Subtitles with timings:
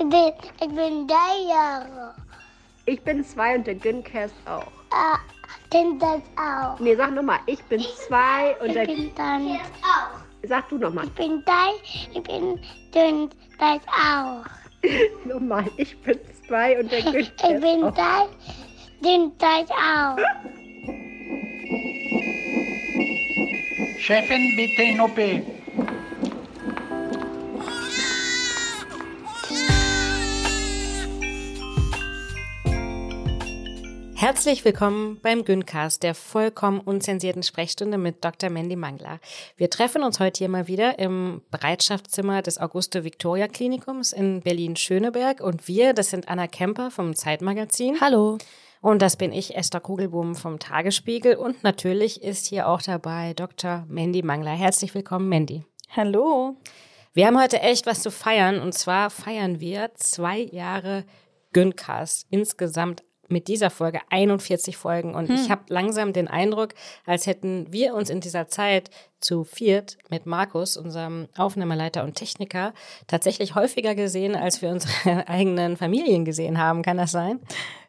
[0.00, 0.32] Ich bin,
[0.62, 2.14] ich bin drei Jahre.
[2.86, 4.66] Ich bin zwei und der Güncast auch.
[4.92, 5.18] Ah,
[5.72, 6.80] denn das auch.
[6.80, 7.40] Nee, sag nochmal.
[7.46, 8.86] Ich bin zwei und Ich der.
[8.86, 9.60] bin dann,
[10.48, 11.04] Sag du nochmal.
[11.04, 12.58] ich bin drei, ich bin
[12.94, 13.28] denn
[13.58, 14.44] das auch.
[15.26, 15.66] Nochmal.
[15.76, 17.94] Ich bin zwei und der Ich Güncast bin auch.
[17.94, 18.26] drei,
[19.04, 20.16] denn das auch.
[23.98, 25.18] Chefin, bitte in OP.
[34.32, 38.48] Herzlich willkommen beim Güncast, der vollkommen unzensierten Sprechstunde mit Dr.
[38.48, 39.18] Mandy Mangler.
[39.56, 45.94] Wir treffen uns heute hier mal wieder im Bereitschaftszimmer des Auguste-Victoria-Klinikums in Berlin-Schöneberg und wir,
[45.94, 48.00] das sind Anna Kemper vom Zeitmagazin.
[48.00, 48.38] Hallo.
[48.80, 53.84] Und das bin ich, Esther Kugelbohm vom Tagesspiegel und natürlich ist hier auch dabei Dr.
[53.88, 54.52] Mandy Mangler.
[54.52, 55.64] Herzlich willkommen, Mandy.
[55.96, 56.54] Hallo.
[57.14, 61.04] Wir haben heute echt was zu feiern und zwar feiern wir zwei Jahre
[61.52, 62.28] Güncast.
[62.30, 66.74] Insgesamt mit dieser Folge 41 Folgen und ich habe langsam den Eindruck,
[67.06, 72.72] als hätten wir uns in dieser Zeit zu viert mit Markus, unserem Aufnahmeleiter und Techniker,
[73.06, 76.82] tatsächlich häufiger gesehen, als wir unsere eigenen Familien gesehen haben.
[76.82, 77.40] Kann das sein?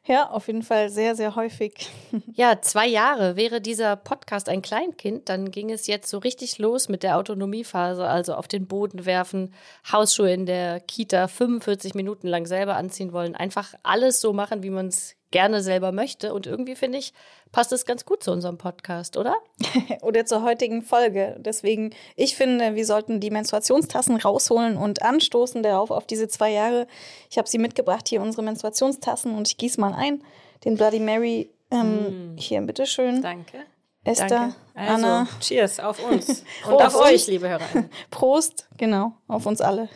[0.04, 1.90] Ja, auf jeden Fall sehr, sehr häufig.
[2.34, 3.36] Ja, zwei Jahre.
[3.36, 8.08] Wäre dieser Podcast ein Kleinkind, dann ging es jetzt so richtig los mit der Autonomiephase,
[8.08, 9.54] also auf den Boden werfen,
[9.92, 14.70] Hausschuhe in der Kita 45 Minuten lang selber anziehen wollen, einfach alles so machen, wie
[14.70, 16.34] man es gerne selber möchte.
[16.34, 17.14] Und irgendwie finde ich,
[17.52, 19.36] passt es ganz gut zu unserem Podcast, oder?
[20.02, 21.36] Oder zur heutigen Folge.
[21.40, 26.88] Deswegen, ich finde, wir sollten die Menstruationstassen rausholen und anstoßen darauf auf diese zwei Jahre.
[27.30, 30.23] Ich habe sie mitgebracht, hier unsere Menstruationstassen und ich gieße mal ein.
[30.64, 31.50] Den Bloody Mary.
[31.72, 33.22] Ähm, Hier, bitteschön.
[33.22, 33.66] Danke.
[34.03, 34.56] Esther.
[34.73, 37.66] Also, Anna, cheers auf uns und auf euch, liebe Hörer.
[38.09, 38.67] Prost.
[38.78, 39.89] Genau, auf uns alle.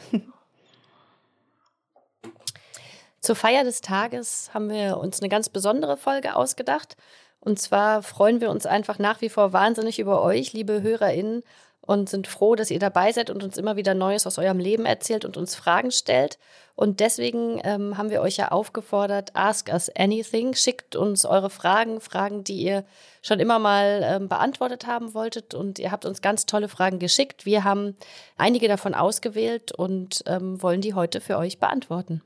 [3.20, 6.96] Zur Feier des Tages haben wir uns eine ganz besondere Folge ausgedacht.
[7.40, 11.44] Und zwar freuen wir uns einfach nach wie vor wahnsinnig über euch, liebe HörerInnen,
[11.86, 14.86] und sind froh, dass ihr dabei seid und uns immer wieder Neues aus eurem Leben
[14.86, 16.38] erzählt und uns Fragen stellt.
[16.76, 20.54] Und deswegen ähm, haben wir euch ja aufgefordert, ask us anything.
[20.54, 22.84] Schickt uns eure Fragen, Fragen, die ihr
[23.22, 25.54] schon immer mal ähm, beantwortet haben wolltet.
[25.54, 27.46] Und ihr habt uns ganz tolle Fragen geschickt.
[27.46, 27.96] Wir haben
[28.38, 32.22] einige davon ausgewählt und ähm, wollen die heute für euch beantworten.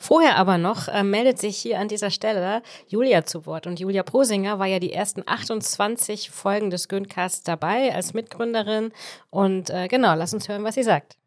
[0.00, 3.66] Vorher aber noch äh, meldet sich hier an dieser Stelle Julia zu Wort.
[3.66, 8.92] Und Julia Posinger war ja die ersten 28 Folgen des Güncasts dabei als Mitgründerin.
[9.30, 11.18] Und äh, genau, lass uns hören, was sie sagt.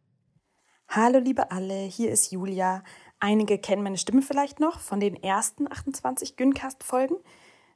[0.87, 2.83] Hallo liebe alle, hier ist Julia.
[3.19, 7.17] Einige kennen meine Stimme vielleicht noch von den ersten 28 Güncast-Folgen.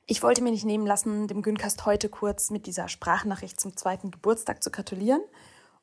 [0.05, 4.11] Ich wollte mir nicht nehmen lassen, dem Güncast heute kurz mit dieser Sprachnachricht zum zweiten
[4.11, 5.21] Geburtstag zu gratulieren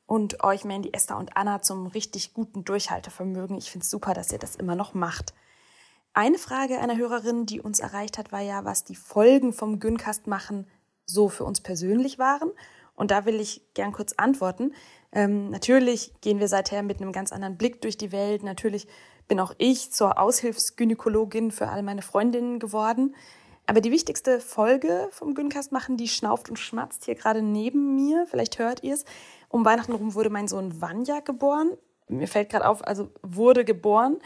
[0.05, 3.57] und euch, Mandy, Esther und Anna, zum richtig guten Durchhaltevermögen.
[3.57, 5.33] Ich finde es super, dass ihr das immer noch macht.
[6.13, 10.27] Eine Frage einer Hörerin, die uns erreicht hat, war ja, was die Folgen vom Güncast
[10.27, 10.67] machen
[11.05, 12.51] so für uns persönlich waren.
[12.95, 14.73] Und da will ich gern kurz antworten.
[15.11, 18.43] Ähm, natürlich gehen wir seither mit einem ganz anderen Blick durch die Welt.
[18.43, 18.87] Natürlich
[19.27, 23.15] bin auch ich zur Aushilfsgynäkologin für all meine Freundinnen geworden.
[23.65, 28.27] Aber die wichtigste Folge vom Güncast machen, die schnauft und schmatzt hier gerade neben mir.
[28.29, 29.05] Vielleicht hört ihr es.
[29.53, 31.77] Um Weihnachten rum wurde mein Sohn Vanya geboren.
[32.07, 34.17] Mir fällt gerade auf, also wurde geboren.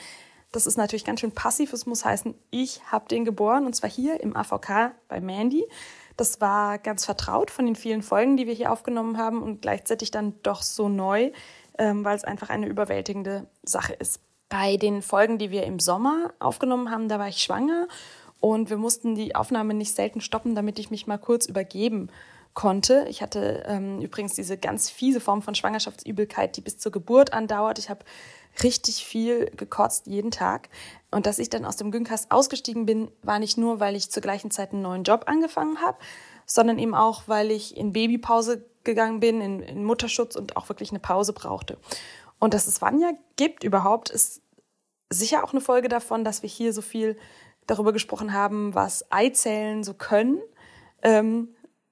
[0.53, 1.73] Das ist natürlich ganz schön passiv.
[1.73, 5.65] Es muss heißen, ich habe den geboren und zwar hier im AVK bei Mandy.
[6.15, 10.11] Das war ganz vertraut von den vielen Folgen, die wir hier aufgenommen haben und gleichzeitig
[10.11, 11.33] dann doch so neu,
[11.77, 14.21] ähm, weil es einfach eine überwältigende Sache ist.
[14.47, 17.89] Bei den Folgen, die wir im Sommer aufgenommen haben, da war ich schwanger
[18.39, 22.09] und wir mussten die Aufnahme nicht selten stoppen, damit ich mich mal kurz übergeben
[22.57, 23.05] konnte.
[23.07, 27.77] Ich hatte ähm, übrigens diese ganz fiese Form von Schwangerschaftsübelkeit, die bis zur Geburt andauert.
[27.77, 28.03] Ich habe
[28.63, 30.69] richtig viel gekotzt jeden Tag.
[31.11, 34.23] Und dass ich dann aus dem Güncast ausgestiegen bin, war nicht nur, weil ich zur
[34.23, 35.99] gleichen Zeit einen neuen Job angefangen habe,
[36.47, 40.89] sondern eben auch, weil ich in Babypause gegangen bin, in, in Mutterschutz und auch wirklich
[40.89, 41.77] eine Pause brauchte.
[42.39, 44.41] Und dass es Vanya gibt überhaupt, ist
[45.11, 47.17] sicher auch eine Folge davon, dass wir hier so viel
[47.67, 50.39] darüber gesprochen haben, was Eizellen so können.
[51.03, 51.49] Ähm,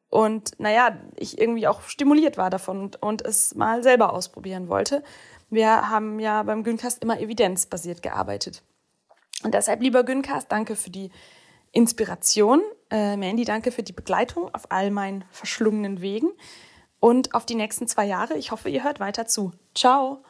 [0.09, 5.03] und naja, ich irgendwie auch stimuliert war davon und, und es mal selber ausprobieren wollte.
[5.49, 8.63] Wir haben ja beim Güncast immer evidenzbasiert gearbeitet.
[9.43, 11.11] Und deshalb, lieber Güncast, danke für die
[11.71, 12.61] Inspiration.
[12.89, 16.29] Äh, Mandy, danke für die Begleitung auf all meinen verschlungenen Wegen.
[16.99, 18.37] Und auf die nächsten zwei Jahre.
[18.37, 19.51] Ich hoffe, ihr hört weiter zu.
[19.75, 20.23] Ciao.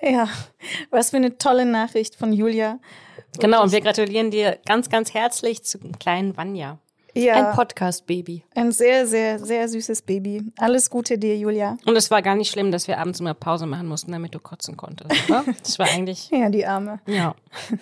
[0.00, 0.28] Ja,
[0.90, 2.80] was für eine tolle Nachricht von Julia.
[3.38, 6.78] Genau, und wir gratulieren dir ganz, ganz herzlich zu kleinen Vanya.
[7.14, 8.42] Ja, Ein Podcast-Baby.
[8.54, 10.44] ein sehr, sehr, sehr süßes Baby.
[10.56, 11.76] Alles Gute dir, Julia.
[11.84, 14.38] Und es war gar nicht schlimm, dass wir abends immer Pause machen mussten, damit du
[14.40, 15.10] kotzen konntest.
[15.28, 15.44] Oder?
[15.62, 17.00] Das war eigentlich, Ja, die Arme.
[17.06, 17.34] ja.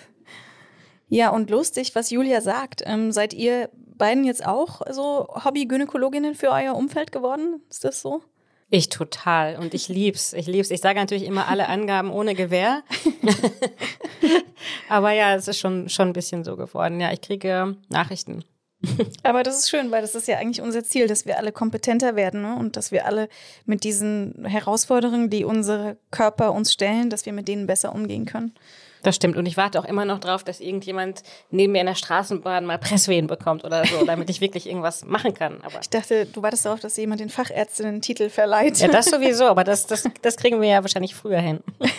[1.12, 2.82] Ja, und lustig, was Julia sagt.
[2.86, 7.60] Ähm, seid ihr beiden jetzt auch so Hobby-Gynäkologinnen für euer Umfeld geworden?
[7.68, 8.22] Ist das so?
[8.68, 9.56] Ich total.
[9.56, 10.32] Und ich lieb's.
[10.34, 10.70] Ich lieb's.
[10.70, 12.84] Ich sage natürlich immer alle Angaben ohne Gewehr.
[14.88, 17.00] Aber ja, es ist schon, schon ein bisschen so geworden.
[17.00, 18.44] Ja, ich kriege Nachrichten.
[19.22, 22.16] Aber das ist schön, weil das ist ja eigentlich unser Ziel, dass wir alle kompetenter
[22.16, 22.56] werden ne?
[22.56, 23.28] und dass wir alle
[23.66, 28.54] mit diesen Herausforderungen, die unsere Körper uns stellen, dass wir mit denen besser umgehen können.
[29.02, 29.36] Das stimmt.
[29.36, 32.78] Und ich warte auch immer noch drauf, dass irgendjemand neben mir in der Straßenbahn mal
[32.78, 35.58] Presswehen bekommt oder so, damit ich wirklich irgendwas machen kann.
[35.62, 38.78] Aber Ich dachte, du wartest darauf, dass jemand den Fachärztinnen-Titel verleiht.
[38.78, 39.46] ja, das sowieso.
[39.46, 41.60] Aber das, das, das kriegen wir ja wahrscheinlich früher hin.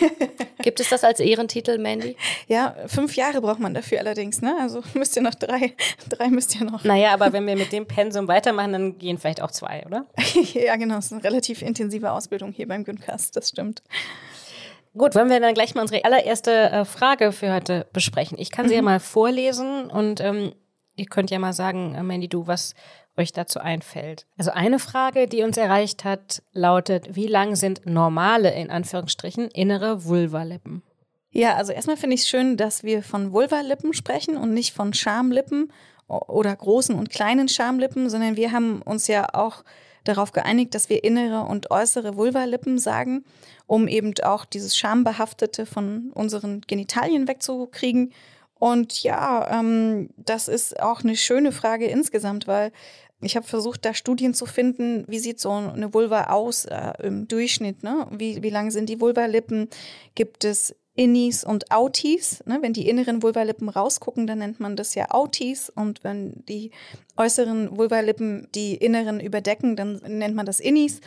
[0.62, 2.16] Gibt es das als Ehrentitel, Mandy?
[2.46, 4.56] Ja, fünf Jahre braucht man dafür allerdings, ne?
[4.60, 5.74] Also müsst ihr noch drei,
[6.08, 6.84] drei müsst ihr noch.
[6.84, 10.06] Naja, aber wenn wir mit dem Pensum weitermachen, dann gehen vielleicht auch zwei, oder?
[10.54, 13.82] ja, genau, es ist eine relativ intensive Ausbildung hier beim Gyncast, das stimmt.
[14.94, 18.38] Gut, wollen wir dann gleich mal unsere allererste äh, Frage für heute besprechen.
[18.38, 20.52] Ich kann sie ja mal vorlesen und ähm,
[20.96, 22.74] ihr könnt ja mal sagen, äh, Mandy, du, was
[23.16, 24.26] euch dazu einfällt.
[24.36, 30.04] Also eine Frage, die uns erreicht hat, lautet, wie lang sind normale, in Anführungsstrichen, innere
[30.04, 30.82] Vulvalippen?
[31.30, 34.92] Ja, also erstmal finde ich es schön, dass wir von Vulvalippen sprechen und nicht von
[34.92, 35.72] Schamlippen
[36.12, 39.64] oder großen und kleinen Schamlippen, sondern wir haben uns ja auch
[40.04, 43.24] darauf geeinigt, dass wir innere und äußere Vulvalippen sagen,
[43.66, 48.12] um eben auch dieses Schambehaftete von unseren Genitalien wegzukriegen.
[48.54, 52.72] Und ja, ähm, das ist auch eine schöne Frage insgesamt, weil
[53.20, 57.28] ich habe versucht, da Studien zu finden, wie sieht so eine Vulva aus äh, im
[57.28, 58.08] Durchschnitt, ne?
[58.10, 59.68] Wie, wie lang sind die Vulvalippen?
[60.16, 62.42] Gibt es Innis und Outies?
[62.46, 62.58] Ne?
[62.60, 65.70] Wenn die inneren Vulvalippen rausgucken, dann nennt man das ja Outies.
[65.70, 66.70] Und wenn die
[67.16, 71.00] äußeren Vulvalippen die inneren überdecken, dann nennt man das Innis.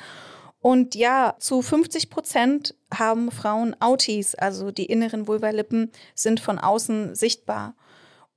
[0.60, 7.14] Und ja, zu 50 Prozent haben Frauen Outies, also die inneren Vulvalippen sind von außen
[7.14, 7.76] sichtbar.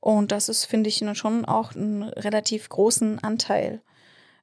[0.00, 3.80] Und das ist, finde ich, schon auch einen relativ großen Anteil.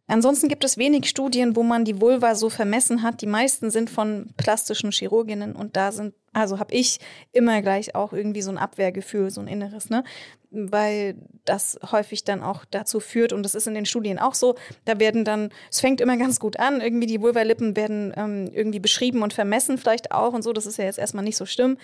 [0.07, 3.21] Ansonsten gibt es wenig Studien, wo man die Vulva so vermessen hat.
[3.21, 6.99] Die meisten sind von plastischen Chirurginnen und da sind, also habe ich
[7.31, 10.03] immer gleich auch irgendwie so ein Abwehrgefühl, so ein inneres, ne?
[10.51, 11.15] Weil
[11.45, 14.99] das häufig dann auch dazu führt, und das ist in den Studien auch so, da
[14.99, 19.23] werden dann, es fängt immer ganz gut an, irgendwie die Vulvalippen werden ähm, irgendwie beschrieben
[19.23, 21.77] und vermessen vielleicht auch und so, das ist ja jetzt erstmal nicht so schlimm.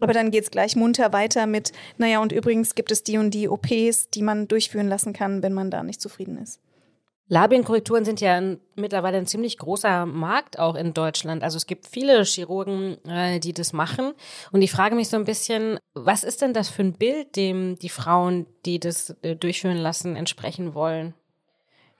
[0.00, 3.48] Aber dann geht's gleich munter weiter mit, naja, und übrigens gibt es die und die
[3.48, 6.60] OPs, die man durchführen lassen kann, wenn man da nicht zufrieden ist.
[7.28, 8.40] Labienkorrekturen sind ja
[8.74, 11.42] mittlerweile ein ziemlich großer Markt auch in Deutschland.
[11.42, 14.12] Also es gibt viele Chirurgen, äh, die das machen.
[14.50, 17.78] Und ich frage mich so ein bisschen, was ist denn das für ein Bild, dem
[17.78, 21.12] die Frauen, die das äh, durchführen lassen, entsprechen wollen?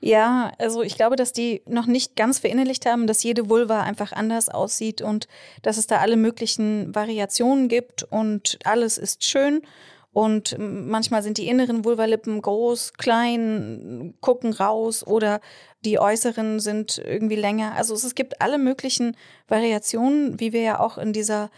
[0.00, 4.12] Ja, also ich glaube, dass die noch nicht ganz verinnerlicht haben, dass jede Vulva einfach
[4.12, 5.26] anders aussieht und
[5.62, 9.62] dass es da alle möglichen Variationen gibt und alles ist schön.
[10.12, 15.40] Und manchmal sind die inneren Vulvalippen groß, klein, gucken raus oder
[15.84, 17.74] die äußeren sind irgendwie länger.
[17.76, 19.16] Also es gibt alle möglichen
[19.46, 21.50] Variationen, wie wir ja auch in dieser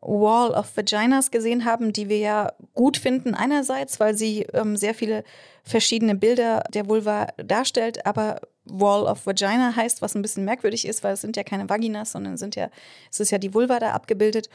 [0.00, 4.94] Wall of Vaginas gesehen haben, die wir ja gut finden einerseits, weil sie ähm, sehr
[4.94, 5.24] viele
[5.64, 11.02] verschiedene Bilder der Vulva darstellt, aber Wall of Vagina heißt, was ein bisschen merkwürdig ist,
[11.02, 12.68] weil es sind ja keine Vaginas, sondern sind ja,
[13.10, 14.48] es ist ja die Vulva da abgebildet.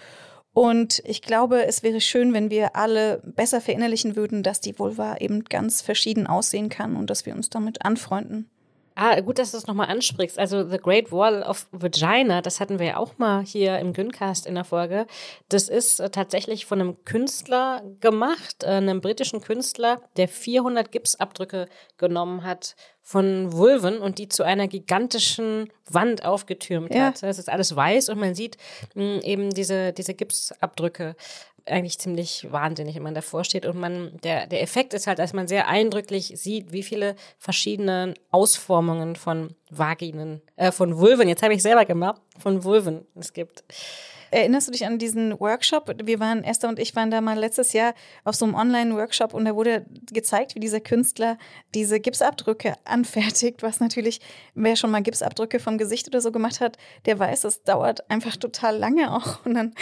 [0.54, 5.18] Und ich glaube, es wäre schön, wenn wir alle besser verinnerlichen würden, dass die Vulva
[5.18, 8.50] eben ganz verschieden aussehen kann und dass wir uns damit anfreunden.
[8.96, 10.38] Ah, gut, dass du es nochmal ansprichst.
[10.38, 14.46] Also The Great Wall of Vagina, das hatten wir ja auch mal hier im Gyncast
[14.46, 15.08] in der Folge.
[15.50, 21.68] Das ist äh, tatsächlich von einem Künstler gemacht, äh, einem britischen Künstler, der 400 Gipsabdrücke
[21.98, 27.08] genommen hat von Vulven und die zu einer gigantischen Wand aufgetürmt Ja.
[27.08, 27.24] hat.
[27.24, 28.58] Es ist alles weiß und man sieht
[28.96, 31.16] mh, eben diese, diese Gipsabdrücke
[31.66, 33.66] eigentlich ziemlich wahnsinnig, wenn man davor steht.
[33.66, 38.14] Und man, der, der Effekt ist halt, dass man sehr eindrücklich sieht, wie viele verschiedene
[38.32, 43.64] Ausformungen von Vaginen, äh, von Vulven, jetzt habe ich selber gemacht, von Vulven es gibt.
[44.34, 45.94] Erinnerst du dich an diesen Workshop?
[46.04, 49.46] Wir waren, Esther und ich waren da mal letztes Jahr auf so einem Online-Workshop und
[49.46, 51.38] da wurde gezeigt, wie dieser Künstler
[51.76, 54.22] diese Gipsabdrücke anfertigt, was natürlich,
[54.56, 58.36] wer schon mal Gipsabdrücke vom Gesicht oder so gemacht hat, der weiß, das dauert einfach
[58.36, 59.46] total lange auch.
[59.46, 59.76] Und dann,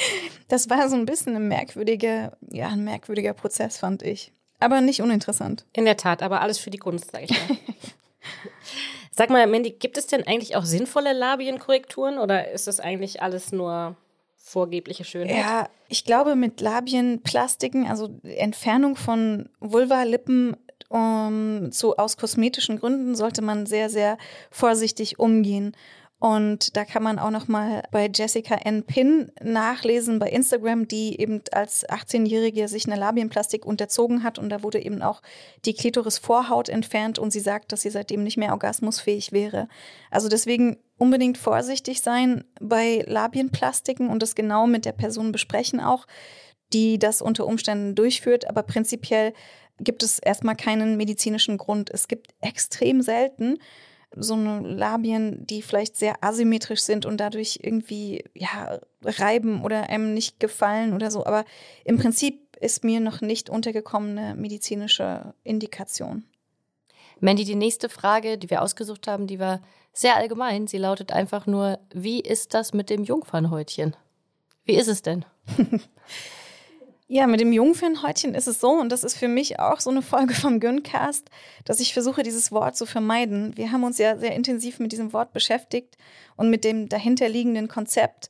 [0.50, 4.34] das war so ein bisschen ein merkwürdiger, ja, ein merkwürdiger Prozess, fand ich.
[4.60, 5.66] Aber nicht uninteressant.
[5.72, 7.58] In der Tat, aber alles für die Kunst, sage ich mal.
[9.14, 13.52] Sag mal, Mandy, gibt es denn eigentlich auch sinnvolle Labienkorrekturen oder ist das eigentlich alles
[13.52, 13.98] nur
[14.42, 15.38] vorgebliche Schönheit?
[15.38, 20.58] Ja, ich glaube, mit Labienplastiken, also Entfernung von Vulva-Lippen
[20.90, 24.18] um, zu, aus kosmetischen Gründen sollte man sehr, sehr
[24.50, 25.74] vorsichtig umgehen.
[26.22, 28.84] Und da kann man auch noch mal bei Jessica N.
[28.84, 34.62] Pin nachlesen bei Instagram, die eben als 18-Jährige sich eine Labienplastik unterzogen hat und da
[34.62, 35.24] wurde eben auch
[35.66, 39.68] die Klitorisvorhaut entfernt und sie sagt, dass sie seitdem nicht mehr orgasmusfähig wäre.
[40.12, 46.06] Also deswegen unbedingt vorsichtig sein bei Labienplastiken und das genau mit der Person besprechen auch,
[46.74, 49.34] die das unter Umständen durchführt, aber prinzipiell
[49.80, 51.90] gibt es erstmal keinen medizinischen Grund.
[51.90, 53.58] Es gibt extrem selten
[54.16, 60.14] so eine Labien, die vielleicht sehr asymmetrisch sind und dadurch irgendwie ja reiben oder einem
[60.14, 61.26] nicht gefallen oder so.
[61.26, 61.46] Aber
[61.84, 66.26] im Prinzip ist mir noch nicht untergekommen eine medizinische Indikation.
[67.22, 69.62] Mandy, die nächste Frage, die wir ausgesucht haben, die war
[69.94, 70.68] sehr allgemein.
[70.68, 73.96] Sie lautet einfach nur: Wie ist das mit dem Jungfernhäutchen?
[74.66, 75.26] Wie ist es denn?
[77.14, 80.02] Ja, mit dem Jungfernhäutchen ist es so, und das ist für mich auch so eine
[80.02, 81.30] Folge vom Gyncast,
[81.66, 83.52] dass ich versuche, dieses Wort zu vermeiden.
[83.58, 85.98] Wir haben uns ja sehr intensiv mit diesem Wort beschäftigt
[86.38, 88.30] und mit dem dahinterliegenden Konzept.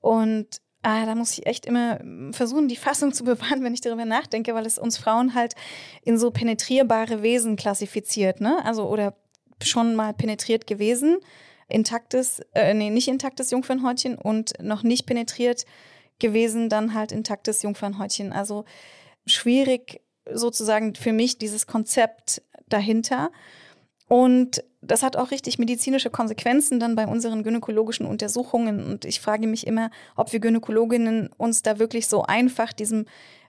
[0.00, 0.46] Und
[0.82, 1.98] ah, da muss ich echt immer
[2.30, 5.56] versuchen, die Fassung zu bewahren, wenn ich darüber nachdenke, weil es uns Frauen halt
[6.04, 8.64] in so penetrierbare Wesen klassifiziert, ne?
[8.64, 9.16] Also, oder
[9.62, 11.18] schon mal penetriert gewesen,
[11.68, 15.64] intaktes, äh, nee, nicht intaktes Jungfernhäutchen und noch nicht penetriert
[16.18, 18.32] gewesen, dann halt intaktes Jungfernhäutchen.
[18.32, 18.64] Also
[19.26, 20.00] schwierig
[20.32, 23.30] sozusagen für mich dieses Konzept dahinter.
[24.08, 28.84] Und das hat auch richtig medizinische Konsequenzen dann bei unseren gynäkologischen Untersuchungen.
[28.84, 33.06] Und ich frage mich immer, ob wir Gynäkologinnen uns da wirklich so einfach diesem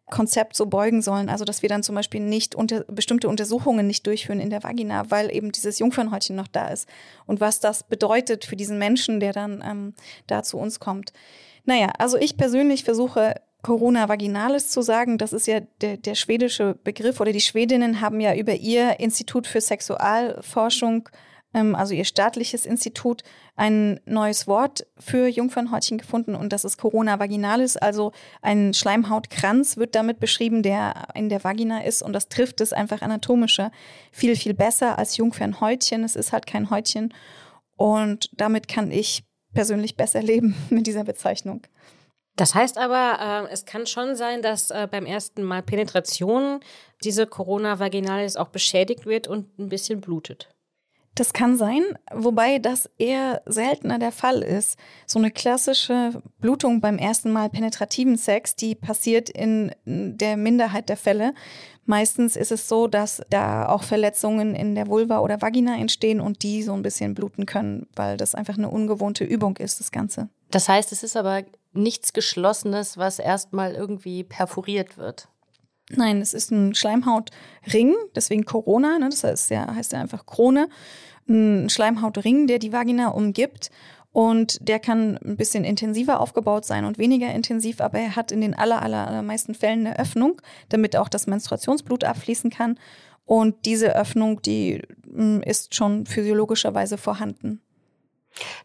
[0.10, 1.30] Konzept so beugen sollen.
[1.30, 5.10] Also, dass wir dann zum Beispiel nicht unter, bestimmte Untersuchungen nicht durchführen in der Vagina,
[5.10, 6.88] weil eben dieses Jungfernhäutchen noch da ist.
[7.26, 9.94] Und was das bedeutet für diesen Menschen, der dann ähm,
[10.28, 11.14] da zu uns kommt.
[11.66, 15.18] Naja, also ich persönlich versuche Corona vaginalis zu sagen.
[15.18, 19.48] Das ist ja der, der schwedische Begriff oder die Schwedinnen haben ja über ihr Institut
[19.48, 21.12] für Sexualforschung, ähm,
[21.54, 23.24] also ihr staatliches Institut,
[23.56, 29.96] ein neues Wort für Jungfernhäutchen gefunden und das ist Corona vaginalis, also ein Schleimhautkranz wird
[29.96, 33.72] damit beschrieben, der in der Vagina ist und das trifft es einfach anatomischer
[34.12, 36.04] viel, viel besser als Jungfernhäutchen.
[36.04, 37.14] Es ist halt kein Häutchen
[37.76, 41.62] und damit kann ich persönlich besser leben mit dieser Bezeichnung.
[42.38, 46.62] Das heißt aber, äh, es kann schon sein, dass äh, beim ersten Mal Penetration
[47.04, 50.50] diese Corona vaginalis auch beschädigt wird und ein bisschen blutet.
[51.16, 54.80] Das kann sein, wobei das eher seltener der Fall ist.
[55.06, 60.96] So eine klassische Blutung beim ersten Mal penetrativen Sex, die passiert in der Minderheit der
[60.96, 61.34] Fälle.
[61.86, 66.44] Meistens ist es so, dass da auch Verletzungen in der Vulva oder Vagina entstehen und
[66.44, 70.30] die so ein bisschen bluten können, weil das einfach eine ungewohnte Übung ist, das Ganze.
[70.50, 75.28] Das heißt, es ist aber nichts Geschlossenes, was erstmal irgendwie perforiert wird.
[75.96, 79.10] Nein, es ist ein Schleimhautring, deswegen Corona, ne?
[79.10, 80.68] das heißt ja, heißt ja einfach Krone.
[81.28, 83.70] Ein Schleimhautring, der die Vagina umgibt.
[84.14, 88.42] Und der kann ein bisschen intensiver aufgebaut sein und weniger intensiv, aber er hat in
[88.42, 92.78] den aller, aller, allermeisten Fällen eine Öffnung, damit auch das Menstruationsblut abfließen kann.
[93.26, 97.62] Und diese Öffnung, die mm, ist schon physiologischerweise vorhanden.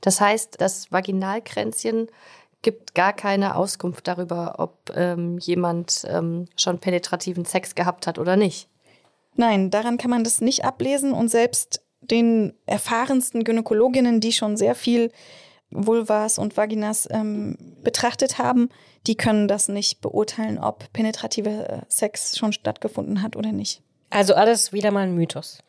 [0.01, 2.09] Das heißt, das Vaginalkränzchen
[2.67, 8.35] gibt gar keine Auskunft darüber, ob ähm, jemand ähm, schon penetrativen Sex gehabt hat oder
[8.35, 8.69] nicht.
[9.37, 14.75] Nein, daran kann man das nicht ablesen und selbst den erfahrensten Gynäkologinnen, die schon sehr
[14.75, 15.13] viel
[15.71, 18.69] Vulvas und Vaginas ähm, betrachtet haben,
[19.07, 23.81] die können das nicht beurteilen, ob penetrativer äh, Sex schon stattgefunden hat oder nicht.
[24.11, 25.63] Also alles wieder mal ein Mythos.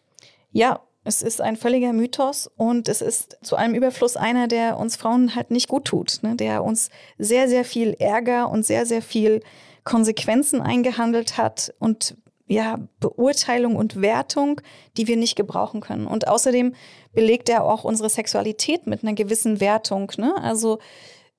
[0.51, 4.97] Ja, es ist ein völliger Mythos und es ist zu einem Überfluss einer, der uns
[4.97, 6.35] Frauen halt nicht gut tut, ne?
[6.35, 9.41] der uns sehr, sehr viel Ärger und sehr, sehr viel
[9.85, 12.17] Konsequenzen eingehandelt hat und
[12.49, 14.61] ja, Beurteilung und Wertung,
[14.97, 16.07] die wir nicht gebrauchen können.
[16.07, 16.75] Und außerdem
[17.13, 20.11] belegt er auch unsere Sexualität mit einer gewissen Wertung.
[20.17, 20.33] Ne?
[20.41, 20.79] Also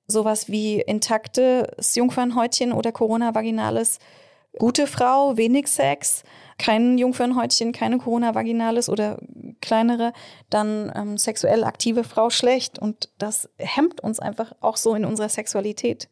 [0.07, 3.99] sowas wie intaktes Jungfernhäutchen oder Corona vaginalis,
[4.57, 6.23] gute Frau, wenig Sex
[6.59, 9.17] kein Jungfernhäutchen, keine Corona vaginalis oder
[9.61, 10.13] kleinere,
[10.49, 12.77] dann ähm, sexuell aktive Frau schlecht.
[12.77, 16.09] Und das hemmt uns einfach auch so in unserer Sexualität.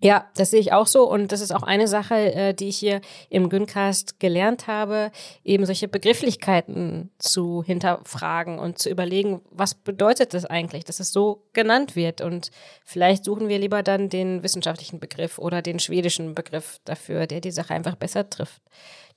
[0.00, 2.78] Ja, das sehe ich auch so und das ist auch eine Sache, äh, die ich
[2.78, 3.00] hier
[3.30, 5.10] im Güncast gelernt habe,
[5.42, 11.48] eben solche Begrifflichkeiten zu hinterfragen und zu überlegen, was bedeutet das eigentlich, dass es so
[11.52, 12.52] genannt wird und
[12.84, 17.50] vielleicht suchen wir lieber dann den wissenschaftlichen Begriff oder den schwedischen Begriff dafür, der die
[17.50, 18.62] Sache einfach besser trifft.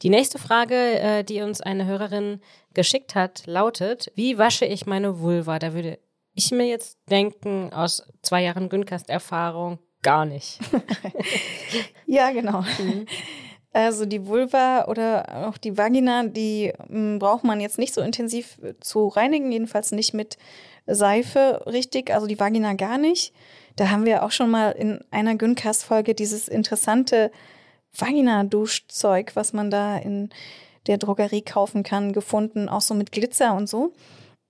[0.01, 2.41] Die nächste Frage, äh, die uns eine Hörerin
[2.73, 5.59] geschickt hat, lautet, wie wasche ich meine Vulva?
[5.59, 5.99] Da würde
[6.33, 10.59] ich mir jetzt denken, aus zwei Jahren Güncast-Erfahrung, gar nicht.
[12.05, 12.63] ja, genau.
[13.73, 18.59] Also die Vulva oder auch die Vagina, die m, braucht man jetzt nicht so intensiv
[18.81, 20.37] zu reinigen, jedenfalls nicht mit
[20.87, 23.33] Seife richtig, also die Vagina gar nicht.
[23.75, 27.31] Da haben wir auch schon mal in einer Güncast-Folge dieses interessante
[27.97, 30.29] Vagina-Duschzeug, was man da in
[30.87, 33.93] der Drogerie kaufen kann, gefunden, auch so mit Glitzer und so.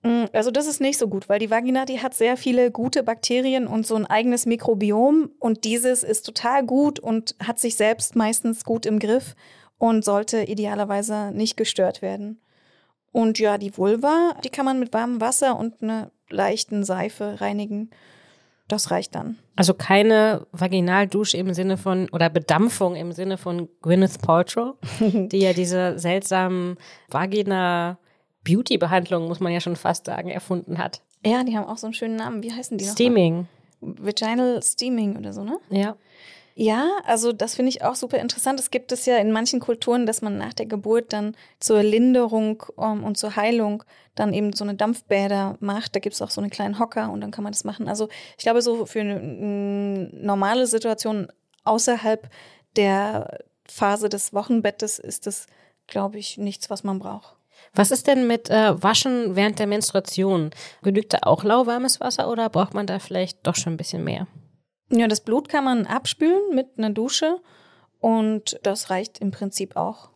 [0.02, 3.02] Mm, Also das ist nicht so gut, weil die Vagina, die hat sehr viele gute
[3.02, 8.16] Bakterien und so ein eigenes Mikrobiom und dieses ist total gut und hat sich selbst
[8.16, 9.34] meistens gut im Griff
[9.78, 12.40] und sollte idealerweise nicht gestört werden.
[13.12, 17.90] Und ja, die Vulva, die kann man mit warmem Wasser und einer leichten Seife reinigen.
[18.68, 19.36] Das reicht dann.
[19.54, 25.52] Also keine Vaginaldusche im Sinne von, oder Bedampfung im Sinne von Gwyneth Paltrow, die ja
[25.52, 26.78] diese seltsamen
[28.44, 31.02] Vagina-Beauty-Behandlungen, muss man ja schon fast sagen, erfunden hat.
[31.24, 32.42] Ja, die haben auch so einen schönen Namen.
[32.42, 32.92] Wie heißen die noch?
[32.92, 33.46] Steaming.
[33.80, 35.58] Vaginal Steaming oder so, ne?
[35.70, 35.96] Ja.
[36.54, 38.60] Ja, also das finde ich auch super interessant.
[38.60, 42.62] Es gibt es ja in manchen Kulturen, dass man nach der Geburt dann zur Linderung
[42.78, 43.84] ähm, und zur Heilung
[44.14, 45.96] dann eben so eine Dampfbäder macht.
[45.96, 47.88] Da gibt es auch so einen kleinen Hocker und dann kann man das machen.
[47.88, 51.28] Also ich glaube, so für eine mm, normale Situation
[51.64, 52.28] außerhalb
[52.76, 55.46] der Phase des Wochenbettes ist das,
[55.86, 57.36] glaube ich, nichts, was man braucht.
[57.74, 60.50] Was ist denn mit äh, Waschen während der Menstruation?
[60.82, 64.26] Genügt da auch lauwarmes Wasser oder braucht man da vielleicht doch schon ein bisschen mehr?
[64.90, 67.40] Ja, das Blut kann man abspülen mit einer Dusche
[68.00, 70.10] und das reicht im Prinzip auch.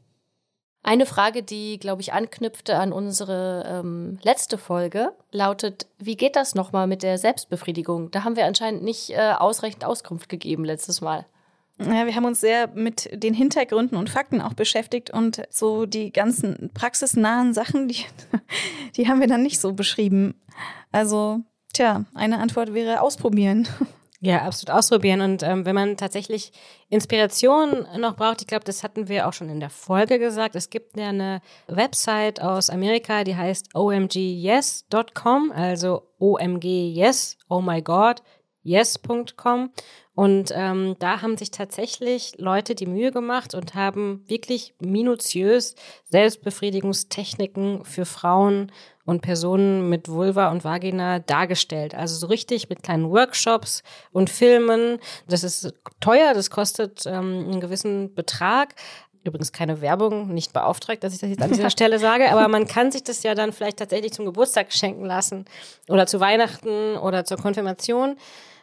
[0.83, 6.55] Eine Frage, die, glaube ich, anknüpfte an unsere ähm, letzte Folge, lautet, wie geht das
[6.55, 8.13] nochmal mit der Selbstbefriedigung?
[8.13, 11.27] Da haben wir anscheinend nicht äh, ausreichend Auskunft gegeben letztes Mal.
[11.79, 16.11] Ja, wir haben uns sehr mit den Hintergründen und Fakten auch beschäftigt und so die
[16.11, 18.05] ganzen praxisnahen Sachen, die,
[18.97, 20.41] die haben wir dann nicht so beschrieben.
[20.91, 21.41] Also,
[21.75, 23.69] tja, eine Antwort wäre ausprobieren.
[24.21, 25.21] Ja, absolut ausprobieren.
[25.21, 26.51] Und ähm, wenn man tatsächlich
[26.89, 30.57] Inspiration noch braucht, ich glaube, das hatten wir auch schon in der Folge gesagt.
[30.57, 37.83] Es gibt ja eine Website aus Amerika, die heißt omgyes.com, also omg yes, oh my
[37.83, 38.23] god,
[38.63, 39.71] yes.com.
[40.17, 45.75] Und ähm, da haben sich tatsächlich Leute die Mühe gemacht und haben wirklich minutiös
[46.09, 48.73] Selbstbefriedigungstechniken für Frauen
[49.05, 51.95] und Personen mit Vulva und Vagina dargestellt.
[51.95, 55.01] Also so richtig mit kleinen Workshops und Filmen.
[55.29, 58.75] Das ist teuer, das kostet ähm, einen gewissen Betrag.
[59.23, 62.67] Übrigens keine Werbung, nicht beauftragt, dass ich das jetzt an dieser Stelle sage, aber man
[62.67, 65.45] kann sich das ja dann vielleicht tatsächlich zum Geburtstag schenken lassen
[65.89, 68.17] oder zu Weihnachten oder zur Konfirmation.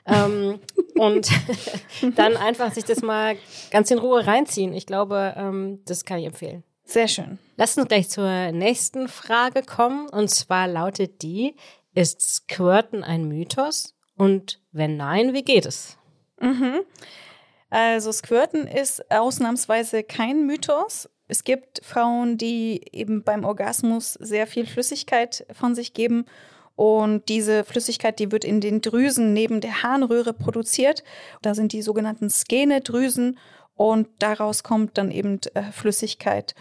[0.05, 0.59] Ähm,
[0.95, 1.29] und
[2.15, 3.35] dann einfach sich das mal
[3.71, 4.73] ganz in Ruhe reinziehen.
[4.73, 6.63] Ich glaube, ähm, das kann ich empfehlen.
[6.85, 7.39] Sehr schön.
[7.55, 10.09] Lass uns gleich zur nächsten Frage kommen.
[10.09, 11.55] Und zwar lautet die,
[11.93, 13.95] ist Squirten ein Mythos?
[14.15, 15.97] Und wenn nein, wie geht es?
[16.39, 16.81] Mhm.
[17.69, 21.09] Also Squirten ist ausnahmsweise kein Mythos.
[21.27, 26.25] Es gibt Frauen, die eben beim Orgasmus sehr viel Flüssigkeit von sich geben.
[26.75, 31.03] Und diese Flüssigkeit, die wird in den Drüsen neben der Harnröhre produziert.
[31.41, 33.37] Da sind die sogenannten Skenedrüsen
[33.75, 36.55] und daraus kommt dann eben äh, Flüssigkeit.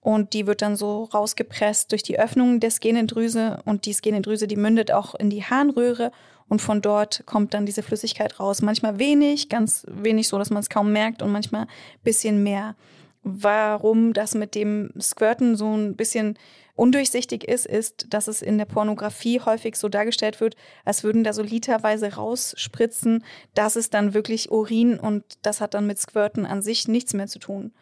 [0.00, 3.60] Und die wird dann so rausgepresst durch die Öffnung der Skenedrüse.
[3.64, 6.12] Und die Skenedrüse, die mündet auch in die Harnröhre.
[6.48, 8.62] Und von dort kommt dann diese Flüssigkeit raus.
[8.62, 11.22] Manchmal wenig, ganz wenig, so dass man es kaum merkt.
[11.22, 11.68] Und manchmal ein
[12.04, 12.76] bisschen mehr.
[13.24, 16.38] Warum das mit dem Squirten so ein bisschen
[16.76, 21.32] undurchsichtig ist, ist, dass es in der Pornografie häufig so dargestellt wird, als würden da
[21.32, 23.24] so literweise rausspritzen.
[23.54, 27.26] Das ist dann wirklich Urin und das hat dann mit Squirten an sich nichts mehr
[27.26, 27.72] zu tun.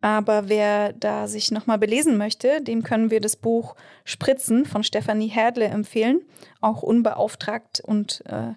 [0.00, 5.28] Aber wer da sich nochmal belesen möchte, dem können wir das Buch Spritzen von Stefanie
[5.28, 6.22] Herdle empfehlen.
[6.60, 8.54] Auch unbeauftragt und äh,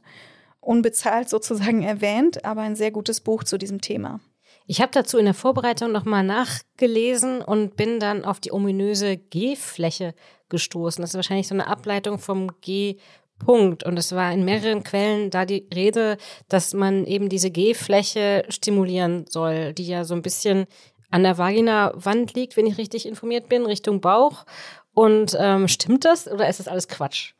[0.62, 4.22] unbezahlt sozusagen erwähnt, aber ein sehr gutes Buch zu diesem Thema.
[4.66, 10.14] Ich habe dazu in der Vorbereitung nochmal nachgelesen und bin dann auf die ominöse G-Fläche
[10.48, 11.02] gestoßen.
[11.02, 13.84] Das ist wahrscheinlich so eine Ableitung vom G-Punkt.
[13.84, 19.26] Und es war in mehreren Quellen da die Rede, dass man eben diese G-Fläche stimulieren
[19.28, 20.66] soll, die ja so ein bisschen
[21.12, 24.46] an der Vagina-Wand liegt, wenn ich richtig informiert bin, Richtung Bauch.
[24.94, 27.34] Und ähm, stimmt das oder ist das alles Quatsch?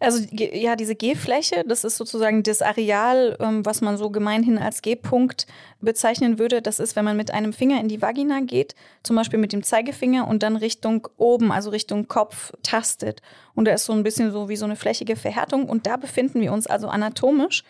[0.00, 4.80] Also ja, diese G-Fläche, das ist sozusagen das Areal, ähm, was man so gemeinhin als
[4.80, 5.48] G-Punkt
[5.80, 6.62] bezeichnen würde.
[6.62, 9.64] Das ist, wenn man mit einem Finger in die Vagina geht, zum Beispiel mit dem
[9.64, 13.22] Zeigefinger und dann Richtung oben, also Richtung Kopf tastet.
[13.56, 15.68] Und da ist so ein bisschen so wie so eine flächige Verhärtung.
[15.68, 17.64] Und da befinden wir uns also anatomisch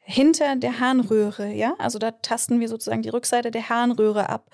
[0.00, 1.74] hinter der Harnröhre, ja.
[1.78, 4.50] Also da tasten wir sozusagen die Rückseite der Harnröhre ab.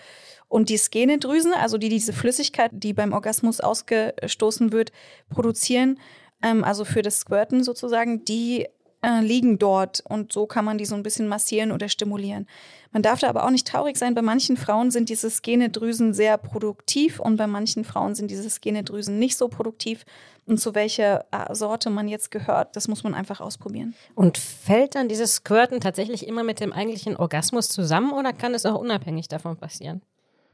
[0.48, 4.92] Und die Skenedrüsen, also die diese Flüssigkeit, die beim Orgasmus ausgestoßen wird,
[5.28, 5.98] produzieren,
[6.46, 8.66] ähm, also für das Squirten sozusagen, die
[9.02, 12.46] äh, liegen dort und so kann man die so ein bisschen massieren oder stimulieren.
[12.92, 14.14] Man darf da aber auch nicht traurig sein.
[14.14, 19.18] Bei manchen Frauen sind diese Skenedrüsen sehr produktiv und bei manchen Frauen sind diese Skenedrüsen
[19.18, 20.04] nicht so produktiv.
[20.46, 23.94] Und zu welcher äh, Sorte man jetzt gehört, das muss man einfach ausprobieren.
[24.14, 28.64] Und fällt dann dieses Squirten tatsächlich immer mit dem eigentlichen Orgasmus zusammen oder kann es
[28.64, 30.02] auch unabhängig davon passieren?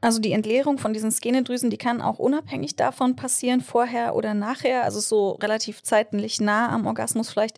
[0.03, 4.83] Also die Entleerung von diesen Skenedrüsen, die kann auch unabhängig davon passieren, vorher oder nachher,
[4.83, 7.57] also so relativ zeitlich nah am Orgasmus vielleicht.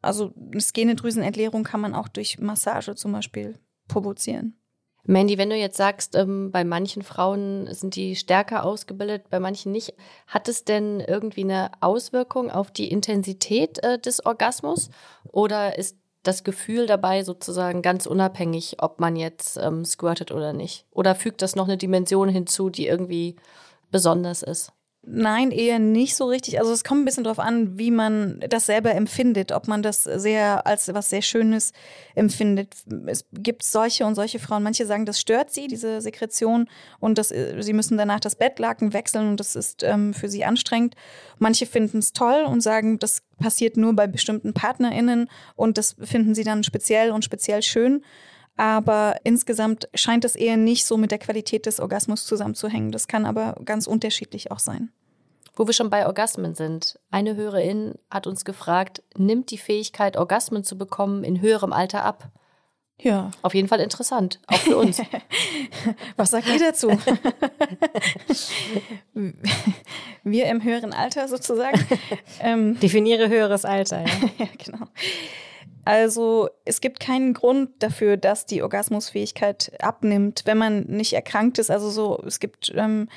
[0.00, 4.56] Also eine Skenedrüsenentleerung kann man auch durch Massage zum Beispiel provozieren.
[5.02, 9.72] Mandy, wenn du jetzt sagst, ähm, bei manchen Frauen sind die stärker ausgebildet, bei manchen
[9.72, 9.94] nicht,
[10.28, 14.88] hat es denn irgendwie eine Auswirkung auf die Intensität äh, des Orgasmus?
[15.32, 20.86] Oder ist das Gefühl dabei sozusagen ganz unabhängig, ob man jetzt ähm, squirtet oder nicht?
[20.90, 23.36] Oder fügt das noch eine Dimension hinzu, die irgendwie
[23.90, 24.72] besonders ist?
[25.04, 26.60] Nein, eher nicht so richtig.
[26.60, 30.04] Also es kommt ein bisschen darauf an, wie man das selber empfindet, ob man das
[30.04, 31.72] sehr als was sehr Schönes
[32.14, 32.76] empfindet.
[33.06, 34.62] Es gibt solche und solche Frauen.
[34.62, 36.68] Manche sagen, das stört sie, diese Sekretion,
[37.00, 40.94] und das, sie müssen danach das Bettlaken wechseln und das ist ähm, für sie anstrengend.
[41.38, 46.36] Manche finden es toll und sagen, das passiert nur bei bestimmten PartnerInnen und das finden
[46.36, 48.04] sie dann speziell und speziell schön.
[48.62, 52.92] Aber insgesamt scheint es eher nicht so mit der Qualität des Orgasmus zusammenzuhängen.
[52.92, 54.92] Das kann aber ganz unterschiedlich auch sein.
[55.56, 56.96] Wo wir schon bei Orgasmen sind.
[57.10, 62.30] Eine Hörerin hat uns gefragt, nimmt die Fähigkeit, Orgasmen zu bekommen, in höherem Alter ab?
[63.00, 63.32] Ja.
[63.42, 65.02] Auf jeden Fall interessant, auch für uns.
[66.16, 66.96] Was sagt ihr dazu?
[70.22, 71.84] Wir im höheren Alter sozusagen.
[72.40, 74.02] Ähm, Definiere höheres Alter.
[74.02, 74.86] Ja, ja genau.
[75.84, 81.70] Also es gibt keinen Grund dafür, dass die Orgasmusfähigkeit abnimmt, wenn man nicht erkrankt ist.
[81.70, 83.08] Also so, es gibt ähm,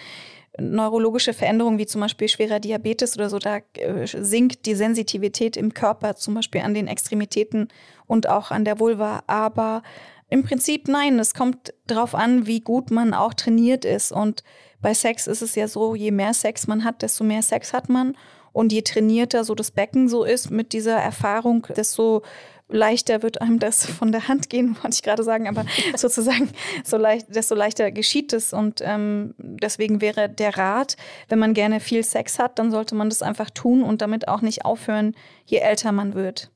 [0.60, 5.74] neurologische Veränderungen wie zum Beispiel schwerer Diabetes oder so, da äh, sinkt die Sensitivität im
[5.74, 7.68] Körper, zum Beispiel an den Extremitäten
[8.08, 9.24] und auch an der Vulva.
[9.28, 9.84] Aber
[10.30, 14.12] im Prinzip nein, es kommt darauf an, wie gut man auch trainiert ist.
[14.12, 14.44] Und
[14.82, 17.90] bei Sex ist es ja so, je mehr Sex man hat, desto mehr Sex hat
[17.90, 18.18] man.
[18.54, 22.22] Und je trainierter so das Becken so ist mit dieser Erfahrung, desto
[22.68, 26.50] leichter wird einem das von der Hand gehen, wollte ich gerade sagen, aber sozusagen,
[26.84, 28.54] so leicht, desto leichter geschieht es.
[28.54, 30.98] Und ähm, deswegen wäre der Rat,
[31.30, 34.42] wenn man gerne viel Sex hat, dann sollte man das einfach tun und damit auch
[34.42, 36.52] nicht aufhören, je älter man wird.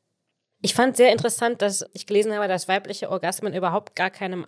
[0.61, 4.45] Ich fand sehr interessant, dass ich gelesen habe, dass weibliche Orgasmen überhaupt gar keinem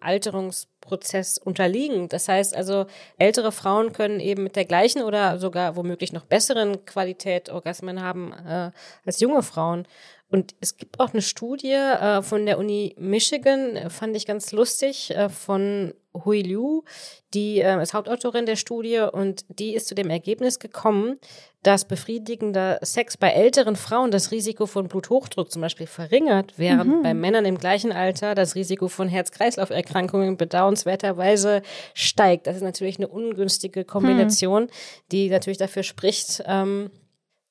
[0.82, 2.10] Alterungsprozess unterliegen.
[2.10, 2.86] Das heißt also,
[3.18, 8.34] ältere Frauen können eben mit der gleichen oder sogar womöglich noch besseren Qualität Orgasmen haben
[8.34, 8.72] äh,
[9.06, 9.88] als junge Frauen.
[10.30, 14.54] Und es gibt auch eine Studie äh, von der Uni Michigan, äh, fand ich ganz
[14.54, 16.84] lustig, äh, von Hui Liu,
[17.34, 21.20] die äh, ist Hauptautorin der Studie und die ist zu dem Ergebnis gekommen,
[21.64, 27.04] dass befriedigender Sex bei älteren Frauen das Risiko von Bluthochdruck zum Beispiel verringert, während mhm.
[27.04, 30.38] bei Männern im gleichen Alter das Risiko von Herz-Kreislauf-Erkrankungen
[30.72, 31.62] bedauernswerterweise
[31.94, 32.48] steigt.
[32.48, 34.70] Das ist natürlich eine ungünstige Kombination, mhm.
[35.12, 36.90] die natürlich dafür spricht, ähm,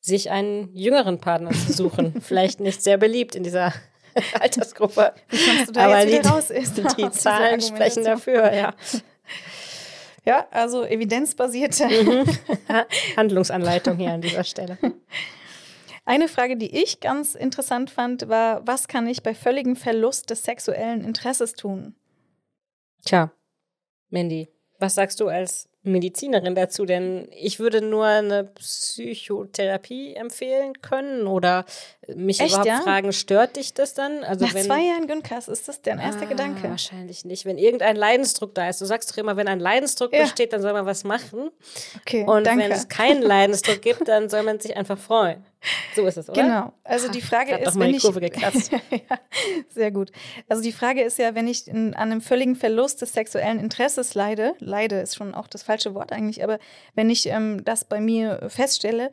[0.00, 2.14] sich einen jüngeren Partner zu suchen.
[2.20, 3.72] Vielleicht nicht sehr beliebt in dieser
[4.40, 5.12] Altersgruppe.
[5.28, 6.02] Wie du da Aber?
[6.02, 8.74] Ist die Zahlen sprechen dafür, ja.
[10.26, 12.24] Ja, also evidenzbasierte mhm.
[13.16, 14.76] Handlungsanleitung hier an dieser Stelle.
[16.04, 20.44] Eine Frage, die ich ganz interessant fand, war, was kann ich bei völligem Verlust des
[20.44, 21.94] sexuellen Interesses tun?
[23.04, 23.32] Tja,
[24.10, 31.26] Mandy, was sagst du als Medizinerin dazu, denn ich würde nur eine Psychotherapie empfehlen können
[31.26, 31.64] oder
[32.14, 32.80] mich Echt, überhaupt ja?
[32.82, 34.22] fragen, stört dich das dann?
[34.22, 36.68] Also Nach wenn, zwei Jahren Günkas ist das dein erster ah, Gedanke?
[36.68, 37.46] Wahrscheinlich nicht.
[37.46, 40.22] Wenn irgendein Leidensdruck da ist, du sagst doch immer, wenn ein Leidensdruck ja.
[40.22, 41.50] besteht, dann soll man was machen.
[42.00, 42.64] Okay, Und danke.
[42.64, 45.46] wenn es keinen Leidensdruck gibt, dann soll man sich einfach freuen.
[45.94, 46.42] So ist es, oder?
[46.42, 46.72] Genau.
[46.84, 48.72] Also die Frage ich ist, wenn ich Kurve gekratzt.
[48.90, 49.18] ja,
[49.68, 50.10] sehr gut.
[50.48, 54.14] Also die Frage ist ja, wenn ich in, an einem völligen Verlust des sexuellen Interesses
[54.14, 56.58] leide, leide ist schon auch das falsche Wort eigentlich, aber
[56.94, 59.10] wenn ich ähm, das bei mir feststelle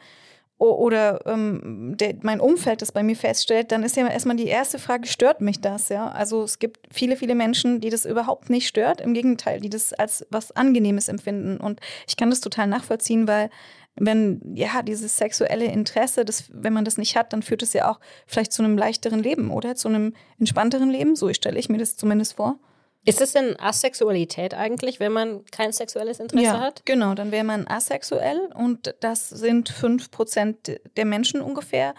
[0.60, 4.79] oder ähm, der, mein Umfeld das bei mir feststellt, dann ist ja erstmal die erste
[4.79, 5.89] Frage, stört mich das?
[5.89, 8.99] Ja, also es gibt viele, viele Menschen, die das überhaupt nicht stört.
[8.99, 11.57] Im Gegenteil, die das als was Angenehmes empfinden.
[11.57, 13.51] Und ich kann das total nachvollziehen, weil
[13.99, 17.89] wenn, ja, dieses sexuelle Interesse, das, wenn man das nicht hat, dann führt es ja
[17.91, 19.75] auch vielleicht zu einem leichteren Leben, oder?
[19.75, 21.15] Zu einem entspannteren Leben.
[21.15, 22.60] So stelle ich mir das zumindest vor.
[23.05, 26.86] Ist es denn Asexualität eigentlich, wenn man kein sexuelles Interesse ja, hat?
[26.86, 31.95] Genau, dann wäre man asexuell und das sind 5% der Menschen ungefähr,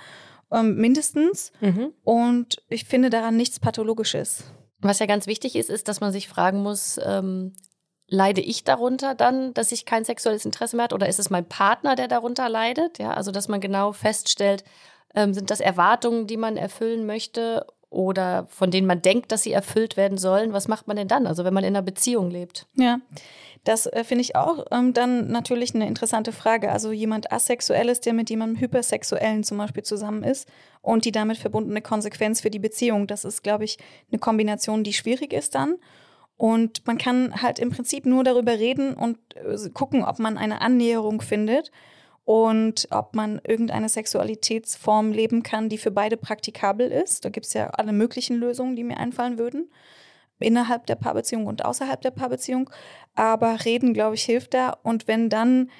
[0.52, 1.50] ähm, mindestens.
[1.60, 1.94] Mhm.
[2.04, 4.44] Und ich finde daran nichts Pathologisches.
[4.80, 7.54] Was ja ganz wichtig ist, ist, dass man sich fragen muss, ähm,
[8.08, 11.44] leide ich darunter dann, dass ich kein sexuelles Interesse mehr hat oder ist es mein
[11.46, 12.98] Partner, der darunter leidet?
[12.98, 14.64] Ja, also dass man genau feststellt,
[15.14, 19.52] Ähm, sind das Erwartungen, die man erfüllen möchte oder von denen man denkt, dass sie
[19.52, 20.52] erfüllt werden sollen?
[20.52, 21.26] Was macht man denn dann?
[21.26, 22.66] Also wenn man in einer Beziehung lebt?
[22.76, 23.00] Ja,
[23.64, 26.70] das äh, finde ich auch ähm, dann natürlich eine interessante Frage.
[26.70, 30.46] Also jemand Asexuelles, der mit jemandem Hypersexuellen zum Beispiel zusammen ist
[30.82, 33.78] und die damit verbundene Konsequenz für die Beziehung, das ist, glaube ich,
[34.12, 35.76] eine Kombination, die schwierig ist dann.
[36.38, 40.62] Und man kann halt im Prinzip nur darüber reden und äh, gucken, ob man eine
[40.62, 41.72] Annäherung findet
[42.24, 47.24] und ob man irgendeine Sexualitätsform leben kann, die für beide praktikabel ist.
[47.24, 49.68] Da gibt es ja alle möglichen Lösungen, die mir einfallen würden,
[50.38, 52.70] innerhalb der Paarbeziehung und außerhalb der Paarbeziehung.
[53.16, 54.76] Aber reden, glaube ich, hilft da.
[54.82, 55.70] Und wenn dann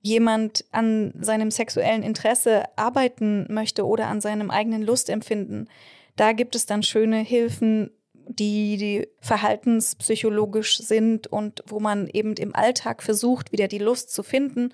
[0.00, 5.68] jemand an seinem sexuellen Interesse arbeiten möchte oder an seinem eigenen Lustempfinden,
[6.14, 7.90] da gibt es dann schöne Hilfen,
[8.26, 14.22] die, die verhaltenspsychologisch sind und wo man eben im Alltag versucht, wieder die Lust zu
[14.22, 14.72] finden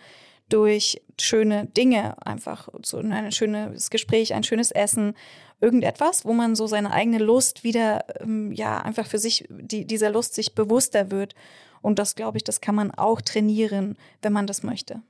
[0.48, 5.14] durch schöne Dinge, einfach so ein schönes Gespräch, ein schönes Essen,
[5.60, 10.10] irgendetwas, wo man so seine eigene Lust wieder, ähm, ja, einfach für sich, die, dieser
[10.10, 11.34] Lust sich bewusster wird.
[11.82, 15.02] Und das, glaube ich, das kann man auch trainieren, wenn man das möchte.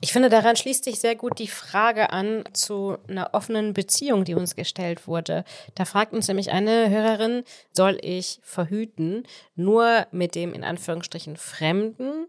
[0.00, 4.34] Ich finde, daran schließt sich sehr gut die Frage an zu einer offenen Beziehung, die
[4.34, 5.44] uns gestellt wurde.
[5.74, 12.26] Da fragt uns nämlich eine Hörerin, soll ich verhüten, nur mit dem in Anführungsstrichen Fremden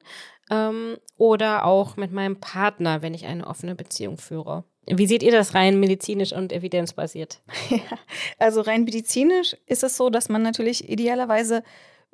[0.49, 4.63] ähm, oder auch mit meinem Partner, wenn ich eine offene Beziehung führe?
[4.89, 7.41] Wie seht ihr das rein medizinisch und evidenzbasiert?
[7.69, 7.97] Ja,
[8.39, 11.63] also rein medizinisch ist es so, dass man natürlich idealerweise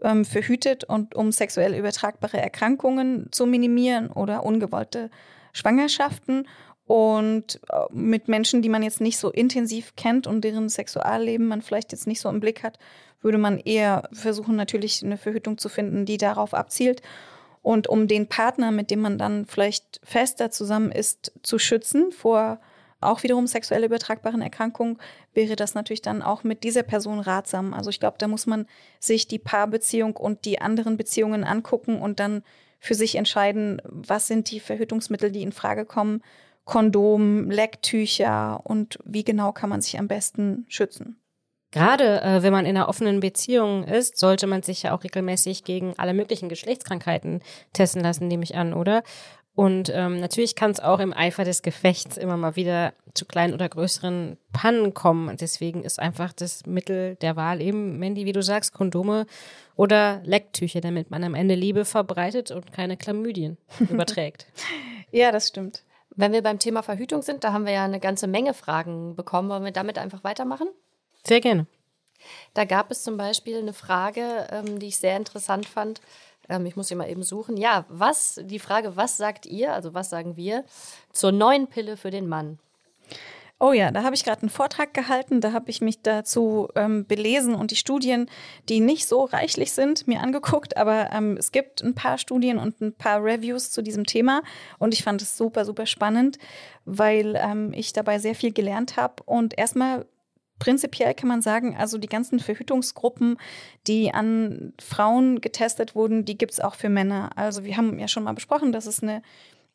[0.02, 5.12] ähm, verhütet und um sexuell übertragbare Erkrankungen zu minimieren oder ungewollte
[5.54, 6.48] Schwangerschaften
[6.86, 11.62] und äh, mit Menschen, die man jetzt nicht so intensiv kennt und deren Sexualleben man
[11.62, 12.78] vielleicht jetzt nicht so im Blick hat,
[13.22, 17.02] würde man eher versuchen, natürlich eine Verhütung zu finden, die darauf abzielt.
[17.62, 22.60] Und um den Partner, mit dem man dann vielleicht fester zusammen ist, zu schützen vor
[23.00, 24.98] auch wiederum sexuell übertragbaren Erkrankungen,
[25.34, 27.74] wäre das natürlich dann auch mit dieser Person ratsam.
[27.74, 28.66] Also ich glaube, da muss man
[29.00, 32.44] sich die Paarbeziehung und die anderen Beziehungen angucken und dann
[32.84, 36.22] für sich entscheiden, was sind die Verhütungsmittel, die in Frage kommen,
[36.66, 41.18] Kondom, Lecktücher und wie genau kann man sich am besten schützen.
[41.72, 45.64] Gerade äh, wenn man in einer offenen Beziehung ist, sollte man sich ja auch regelmäßig
[45.64, 47.42] gegen alle möglichen Geschlechtskrankheiten
[47.72, 49.04] testen lassen, nehme ich an, oder?
[49.56, 53.54] Und ähm, natürlich kann es auch im Eifer des Gefechts immer mal wieder zu kleinen
[53.54, 55.38] oder größeren Pannen kommen.
[55.38, 59.28] Deswegen ist einfach das Mittel der Wahl eben, Mandy, wie du sagst, Kondome
[59.76, 63.58] oder Lecktücher, damit man am Ende Liebe verbreitet und keine Chlamydien
[63.90, 64.48] überträgt.
[65.12, 65.84] ja, das stimmt.
[66.16, 69.50] Wenn wir beim Thema Verhütung sind, da haben wir ja eine ganze Menge Fragen bekommen.
[69.50, 70.68] Wollen wir damit einfach weitermachen?
[71.26, 71.68] Sehr gerne.
[72.54, 76.02] Da gab es zum Beispiel eine Frage, ähm, die ich sehr interessant fand.
[76.50, 77.58] Ähm, ich muss sie mal eben suchen.
[77.58, 80.66] Ja, was, die Frage, was sagt ihr, also was sagen wir
[81.12, 82.60] zur neuen Pille für den Mann?
[83.60, 87.06] Oh ja, da habe ich gerade einen Vortrag gehalten, da habe ich mich dazu ähm,
[87.06, 88.30] belesen und die Studien,
[88.68, 92.82] die nicht so reichlich sind, mir angeguckt, aber ähm, es gibt ein paar Studien und
[92.82, 94.42] ein paar Reviews zu diesem Thema
[94.80, 96.40] und ich fand es super, super spannend,
[96.84, 100.08] weil ähm, ich dabei sehr viel gelernt habe und erstmal
[100.64, 103.36] prinzipiell kann man sagen, also die ganzen Verhütungsgruppen,
[103.86, 107.32] die an Frauen getestet wurden, die gibt es auch für Männer.
[107.36, 109.22] Also wir haben ja schon mal besprochen, dass es eine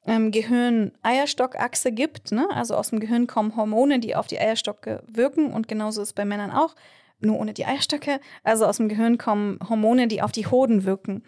[0.07, 2.33] ähm, Gehirn-Eierstock-Achse gibt.
[2.33, 2.49] Ne?
[2.51, 6.13] Also aus dem Gehirn kommen Hormone, die auf die Eierstöcke wirken und genauso ist es
[6.15, 6.75] bei Männern auch,
[7.21, 8.19] nur ohne die Eierstöcke.
[8.43, 11.23] Also aus dem Gehirn kommen Hormone, die auf die Hoden wirken.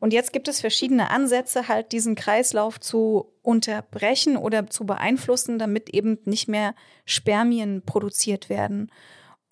[0.00, 5.90] Und jetzt gibt es verschiedene Ansätze, halt diesen Kreislauf zu unterbrechen oder zu beeinflussen, damit
[5.90, 8.92] eben nicht mehr Spermien produziert werden.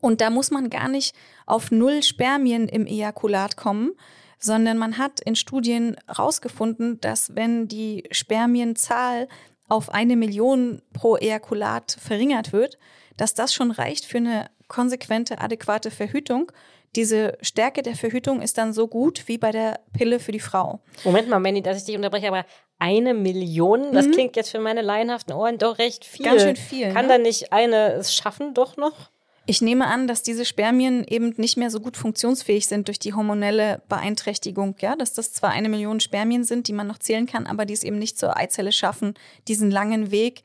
[0.01, 3.93] Und da muss man gar nicht auf null Spermien im Ejakulat kommen,
[4.39, 9.29] sondern man hat in Studien herausgefunden, dass wenn die Spermienzahl
[9.69, 12.79] auf eine Million pro Ejakulat verringert wird,
[13.17, 16.53] dass das schon reicht für eine konsequente, adäquate Verhütung.
[16.95, 20.81] Diese Stärke der Verhütung ist dann so gut wie bei der Pille für die Frau.
[21.05, 22.47] Moment mal, Manny, dass ich dich unterbreche, aber
[22.79, 24.13] eine Million, das mhm.
[24.13, 26.27] klingt jetzt für meine laienhaften Ohren doch recht viel.
[26.27, 26.93] Ganz schön viel.
[26.93, 27.13] Kann ne?
[27.13, 29.11] da nicht eine es schaffen, doch noch?
[29.49, 33.15] Ich nehme an, dass diese Spermien eben nicht mehr so gut funktionsfähig sind durch die
[33.15, 34.75] hormonelle Beeinträchtigung.
[34.81, 37.75] Ja, dass das zwar eine Million Spermien sind, die man noch zählen kann, aber die
[37.75, 39.15] es eben nicht zur Eizelle schaffen.
[39.47, 40.43] Diesen langen Weg,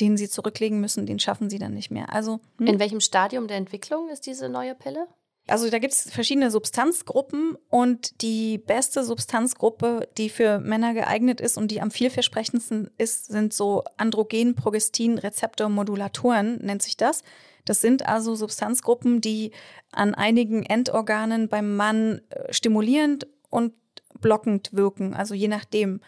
[0.00, 2.12] den sie zurücklegen müssen, den schaffen sie dann nicht mehr.
[2.12, 2.66] Also hm?
[2.66, 5.06] in welchem Stadium der Entwicklung ist diese neue Pille?
[5.48, 11.56] Also da gibt es verschiedene Substanzgruppen und die beste Substanzgruppe, die für Männer geeignet ist
[11.56, 17.22] und die am vielversprechendsten ist, sind so Androgen-Progestin-Rezeptor-Modulatoren, nennt sich das.
[17.64, 19.52] Das sind also Substanzgruppen, die
[19.90, 23.72] an einigen Endorganen beim Mann äh, stimulierend und
[24.20, 25.14] blockend wirken.
[25.14, 26.00] Also je nachdem.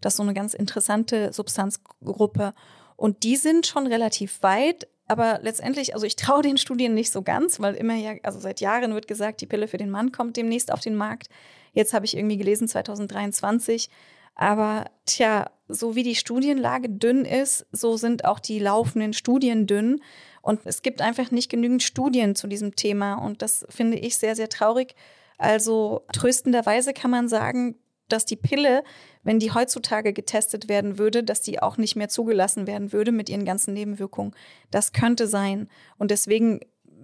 [0.00, 2.54] Das ist so eine ganz interessante Substanzgruppe.
[2.94, 4.86] Und die sind schon relativ weit.
[5.08, 8.60] Aber letztendlich, also ich traue den Studien nicht so ganz, weil immer ja, also seit
[8.60, 11.28] Jahren wird gesagt, die Pille für den Mann kommt demnächst auf den Markt.
[11.72, 13.88] Jetzt habe ich irgendwie gelesen 2023.
[14.34, 20.00] Aber tja, so wie die Studienlage dünn ist, so sind auch die laufenden Studien dünn.
[20.42, 23.14] Und es gibt einfach nicht genügend Studien zu diesem Thema.
[23.14, 24.94] Und das finde ich sehr, sehr traurig.
[25.38, 27.76] Also tröstenderweise kann man sagen,
[28.08, 28.84] dass die Pille,
[29.28, 33.28] wenn die heutzutage getestet werden würde, dass die auch nicht mehr zugelassen werden würde mit
[33.28, 34.34] ihren ganzen Nebenwirkungen.
[34.70, 35.68] Das könnte sein.
[35.98, 36.60] Und deswegen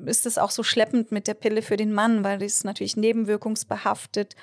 [0.06, 2.96] ist es auch so schleppend mit der Pille für den Mann, weil die ist natürlich
[2.96, 4.37] nebenwirkungsbehaftet.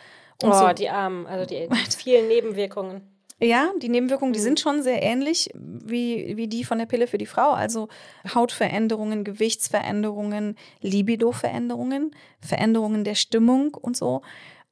[0.43, 0.73] Und oh, so.
[0.73, 3.01] die Armen, also die, die vielen Nebenwirkungen.
[3.39, 4.43] Ja, die Nebenwirkungen, die mhm.
[4.43, 7.49] sind schon sehr ähnlich wie, wie die von der Pille für die Frau.
[7.49, 7.87] Also
[8.31, 14.21] Hautveränderungen, Gewichtsveränderungen, Libidoveränderungen, Veränderungen der Stimmung und so.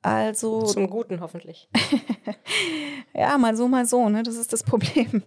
[0.02, 0.64] Also.
[0.64, 1.70] Zum Guten hoffentlich.
[3.14, 4.24] ja, mal so, mal so, ne?
[4.24, 5.24] Das ist das Problem.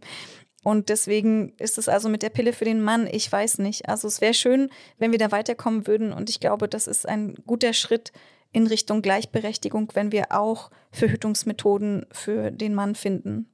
[0.65, 3.89] Und deswegen ist es also mit der Pille für den Mann, ich weiß nicht.
[3.89, 6.13] Also es wäre schön, wenn wir da weiterkommen würden.
[6.13, 8.13] Und ich glaube, das ist ein guter Schritt
[8.53, 13.49] in Richtung Gleichberechtigung, wenn wir auch Verhütungsmethoden für den Mann finden.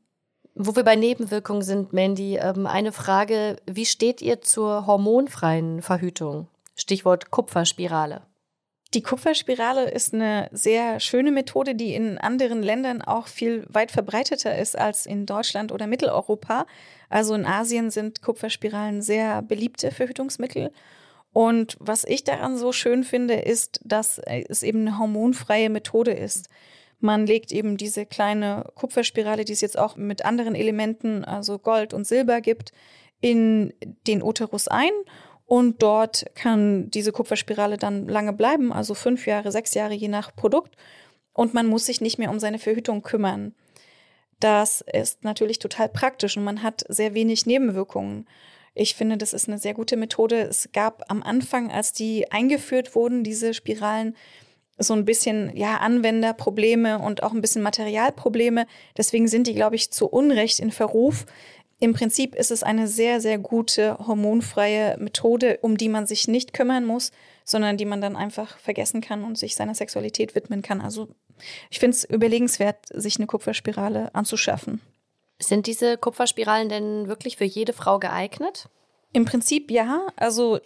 [0.54, 6.48] Wo wir bei Nebenwirkungen sind, Mandy, ähm, eine Frage, wie steht ihr zur hormonfreien Verhütung?
[6.74, 8.22] Stichwort Kupferspirale.
[8.94, 14.56] Die Kupferspirale ist eine sehr schöne Methode, die in anderen Ländern auch viel weit verbreiteter
[14.56, 16.64] ist als in Deutschland oder Mitteleuropa.
[17.10, 20.72] Also in Asien sind Kupferspiralen sehr beliebte Verhütungsmittel.
[21.34, 26.48] Und was ich daran so schön finde, ist, dass es eben eine hormonfreie Methode ist.
[26.98, 31.92] Man legt eben diese kleine Kupferspirale, die es jetzt auch mit anderen Elementen, also Gold
[31.92, 32.72] und Silber gibt,
[33.20, 33.74] in
[34.06, 34.90] den Uterus ein
[35.48, 40.36] und dort kann diese Kupferspirale dann lange bleiben, also fünf Jahre, sechs Jahre je nach
[40.36, 40.76] Produkt.
[41.32, 43.54] Und man muss sich nicht mehr um seine Verhütung kümmern.
[44.40, 48.28] Das ist natürlich total praktisch und man hat sehr wenig Nebenwirkungen.
[48.74, 50.42] Ich finde, das ist eine sehr gute Methode.
[50.42, 54.14] Es gab am Anfang, als die eingeführt wurden, diese Spiralen,
[54.76, 58.66] so ein bisschen ja Anwenderprobleme und auch ein bisschen Materialprobleme.
[58.98, 61.24] Deswegen sind die, glaube ich, zu Unrecht in Verruf.
[61.80, 66.52] Im Prinzip ist es eine sehr, sehr gute hormonfreie Methode, um die man sich nicht
[66.52, 67.12] kümmern muss,
[67.44, 70.80] sondern die man dann einfach vergessen kann und sich seiner Sexualität widmen kann.
[70.80, 71.08] Also
[71.70, 74.80] ich finde es überlegenswert, sich eine Kupferspirale anzuschaffen.
[75.40, 78.68] Sind diese Kupferspiralen denn wirklich für jede Frau geeignet?
[79.12, 80.08] Im Prinzip ja.
[80.16, 80.58] Also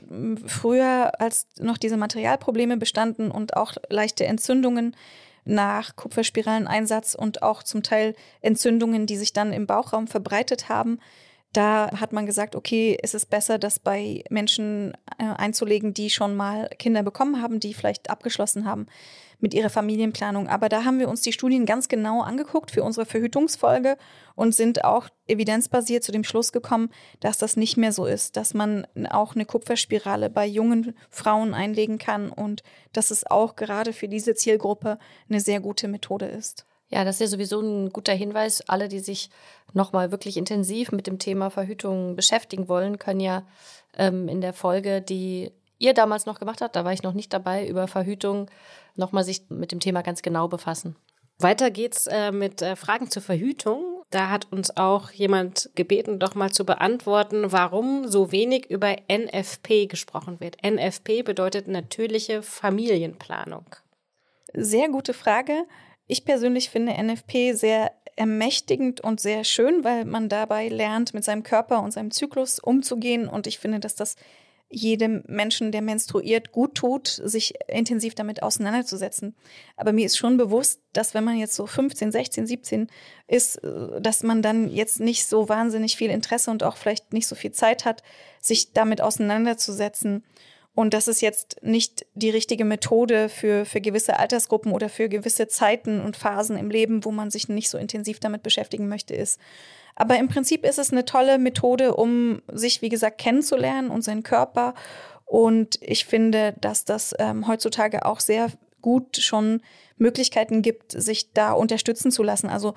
[0.47, 4.97] früher, als noch diese Materialprobleme bestanden und auch leichte Entzündungen,
[5.45, 10.99] nach Kupferspiraleneinsatz und auch zum Teil Entzündungen, die sich dann im Bauchraum verbreitet haben.
[11.53, 16.35] Da hat man gesagt, okay, ist es besser, das bei Menschen äh, einzulegen, die schon
[16.35, 18.87] mal Kinder bekommen haben, die vielleicht abgeschlossen haben
[19.43, 20.49] mit ihrer Familienplanung.
[20.49, 23.99] Aber da haben wir uns die Studien ganz genau angeguckt für unsere Verhütungsfolge
[24.35, 28.55] und sind auch evidenzbasiert zu dem Schluss gekommen, dass das nicht mehr so ist, dass
[28.55, 34.09] man auch eine Kupferspirale bei jungen Frauen einlegen kann und dass es auch gerade für
[34.09, 36.65] diese Zielgruppe eine sehr gute Methode ist.
[36.89, 38.63] Ja, das ist ja sowieso ein guter Hinweis.
[38.69, 39.31] Alle, die sich
[39.73, 43.45] nochmal wirklich intensiv mit dem Thema Verhütung beschäftigen wollen, können ja
[43.97, 47.33] ähm, in der Folge, die ihr damals noch gemacht habt, da war ich noch nicht
[47.33, 48.49] dabei, über Verhütung
[48.97, 50.97] nochmal sich mit dem Thema ganz genau befassen.
[51.39, 54.03] Weiter geht's äh, mit äh, Fragen zur Verhütung.
[54.11, 59.87] Da hat uns auch jemand gebeten, doch mal zu beantworten, warum so wenig über NFP
[59.87, 60.59] gesprochen wird.
[60.63, 63.65] NFP bedeutet natürliche Familienplanung.
[64.53, 65.65] Sehr gute Frage.
[66.07, 71.43] Ich persönlich finde NFP sehr ermächtigend und sehr schön, weil man dabei lernt, mit seinem
[71.43, 73.29] Körper und seinem Zyklus umzugehen.
[73.29, 74.17] Und ich finde, dass das
[74.73, 79.35] jedem Menschen, der menstruiert, gut tut, sich intensiv damit auseinanderzusetzen.
[79.77, 82.87] Aber mir ist schon bewusst, dass wenn man jetzt so 15, 16, 17
[83.29, 87.29] ist, äh, dass man dann jetzt nicht so wahnsinnig viel Interesse und auch vielleicht nicht
[87.29, 88.03] so viel Zeit hat,
[88.41, 90.25] sich damit auseinanderzusetzen.
[90.75, 95.47] Und das ist jetzt nicht die richtige Methode für, für gewisse Altersgruppen oder für gewisse
[95.47, 99.39] Zeiten und Phasen im Leben, wo man sich nicht so intensiv damit beschäftigen möchte, ist.
[99.95, 104.23] Aber im Prinzip ist es eine tolle Methode, um sich, wie gesagt, kennenzulernen und seinen
[104.23, 104.75] Körper.
[105.25, 108.49] Und ich finde, dass das ähm, heutzutage auch sehr
[108.81, 109.63] gut schon
[109.97, 112.49] Möglichkeiten gibt, sich da unterstützen zu lassen.
[112.49, 112.75] Also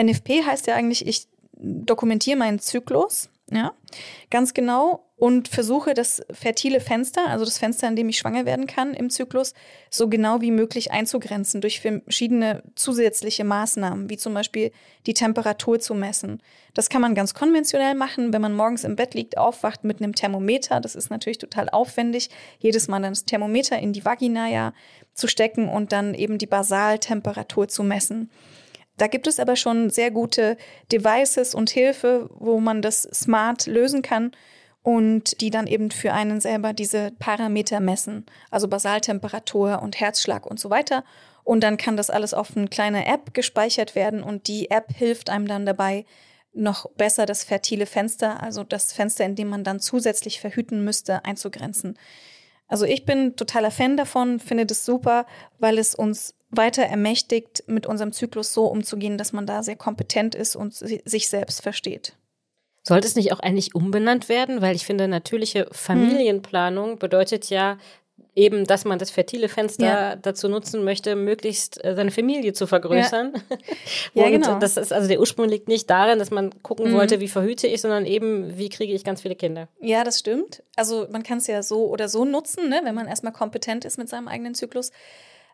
[0.00, 3.72] NFP heißt ja eigentlich, ich dokumentiere meinen Zyklus, ja,
[4.30, 8.66] ganz genau und versuche das fertile Fenster, also das Fenster, in dem ich schwanger werden
[8.66, 9.54] kann im Zyklus,
[9.88, 14.72] so genau wie möglich einzugrenzen durch verschiedene zusätzliche Maßnahmen, wie zum Beispiel
[15.06, 16.42] die Temperatur zu messen.
[16.74, 20.14] Das kann man ganz konventionell machen, wenn man morgens im Bett liegt, aufwacht mit einem
[20.14, 20.80] Thermometer.
[20.80, 24.72] Das ist natürlich total aufwendig, jedes Mal das Thermometer in die Vagina ja
[25.14, 28.30] zu stecken und dann eben die Basaltemperatur zu messen.
[29.02, 30.56] Da gibt es aber schon sehr gute
[30.92, 34.30] Devices und Hilfe, wo man das smart lösen kann
[34.84, 40.60] und die dann eben für einen selber diese Parameter messen, also Basaltemperatur und Herzschlag und
[40.60, 41.02] so weiter.
[41.42, 45.30] Und dann kann das alles auf eine kleine App gespeichert werden und die App hilft
[45.30, 46.04] einem dann dabei,
[46.52, 51.24] noch besser das fertile Fenster, also das Fenster, in dem man dann zusätzlich verhüten müsste,
[51.24, 51.98] einzugrenzen.
[52.68, 55.26] Also ich bin totaler Fan davon, finde das super,
[55.58, 60.34] weil es uns weiter ermächtigt, mit unserem Zyklus so umzugehen, dass man da sehr kompetent
[60.34, 62.14] ist und sich selbst versteht.
[62.84, 64.60] Sollte es nicht auch eigentlich umbenannt werden?
[64.60, 67.78] Weil ich finde, natürliche Familienplanung bedeutet ja
[68.34, 70.16] eben, dass man das fertile Fenster ja.
[70.16, 73.34] dazu nutzen möchte, möglichst äh, seine Familie zu vergrößern.
[74.14, 74.58] Ja, ja genau.
[74.58, 76.94] Das ist also der Ursprung liegt nicht darin, dass man gucken mhm.
[76.94, 79.68] wollte, wie verhüte ich, sondern eben, wie kriege ich ganz viele Kinder.
[79.80, 80.62] Ja, das stimmt.
[80.76, 83.98] Also man kann es ja so oder so nutzen, ne, wenn man erstmal kompetent ist
[83.98, 84.92] mit seinem eigenen Zyklus.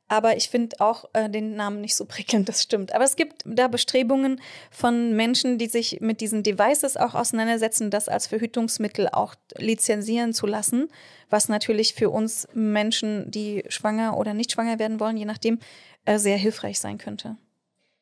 [0.08, 2.94] Aber ich finde auch äh, den Namen nicht so prickelnd, das stimmt.
[2.94, 4.40] Aber es gibt da Bestrebungen
[4.70, 10.46] von Menschen, die sich mit diesen Devices auch auseinandersetzen, das als Verhütungsmittel auch lizenzieren zu
[10.46, 10.88] lassen,
[11.30, 15.58] was natürlich für uns Menschen, die schwanger oder nicht schwanger werden wollen, je nachdem,
[16.06, 17.36] äh, sehr hilfreich sein könnte.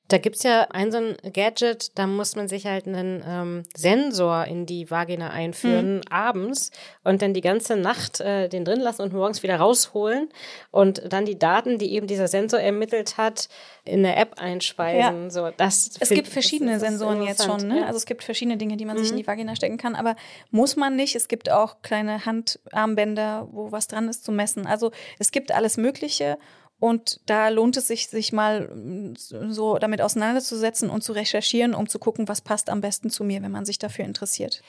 [0.09, 4.45] Da gibt's ja ein so ein Gadget, da muss man sich halt einen ähm, Sensor
[4.45, 6.03] in die Vagina einführen, mhm.
[6.11, 6.71] abends,
[7.03, 10.29] und dann die ganze Nacht äh, den drin lassen und morgens wieder rausholen
[10.71, 13.49] und dann die Daten, die eben dieser Sensor ermittelt hat,
[13.85, 15.25] in eine App einspeisen.
[15.25, 15.31] Ja.
[15.31, 17.87] So, das es gibt verschiedene Sensoren jetzt schon, ne?
[17.87, 19.01] Also es gibt verschiedene Dinge, die man mhm.
[19.01, 19.21] sich in mhm.
[19.21, 20.17] die Vagina stecken kann, aber
[20.51, 21.17] muss man nicht.
[21.17, 24.67] Es gibt auch kleine Handarmbänder, wo was dran ist zu messen.
[24.67, 26.39] Also es gibt alles Mögliche.
[26.79, 31.89] Und da lohnt es sich, sich mal mm, so damit auseinanderzusetzen und zu recherchieren, um
[31.89, 34.63] zu gucken, was passt am besten zu mir, wenn man sich dafür interessiert.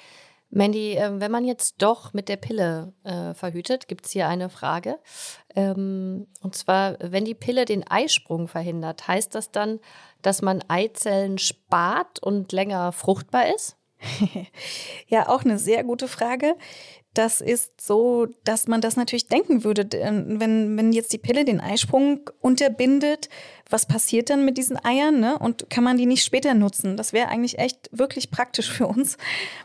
[0.49, 4.49] Mandy, ähm, wenn man jetzt doch mit der Pille äh, verhütet, gibt es hier eine
[4.49, 4.97] Frage.
[5.55, 9.79] Ähm, und zwar, wenn die Pille den Eisprung verhindert, heißt das dann,
[10.21, 13.75] dass man Eizellen spart und länger fruchtbar ist?
[15.07, 16.55] ja, auch eine sehr gute Frage
[17.17, 21.59] das ist so, dass man das natürlich denken würde, wenn, wenn jetzt die Pille den
[21.59, 23.29] Eisprung unterbindet,
[23.69, 25.37] was passiert dann mit diesen Eiern, ne?
[25.39, 26.95] Und kann man die nicht später nutzen?
[26.95, 29.17] Das wäre eigentlich echt wirklich praktisch für uns,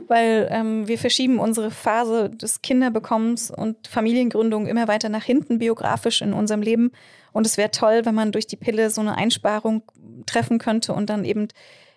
[0.09, 6.22] weil ähm, wir verschieben unsere Phase des Kinderbekommens und Familiengründung immer weiter nach hinten biografisch
[6.22, 6.90] in unserem Leben.
[7.32, 9.82] Und es wäre toll, wenn man durch die Pille so eine Einsparung
[10.26, 11.48] treffen könnte und dann eben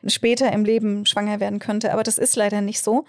[0.06, 1.94] später im Leben schwanger werden könnte.
[1.94, 3.06] Aber das ist leider nicht so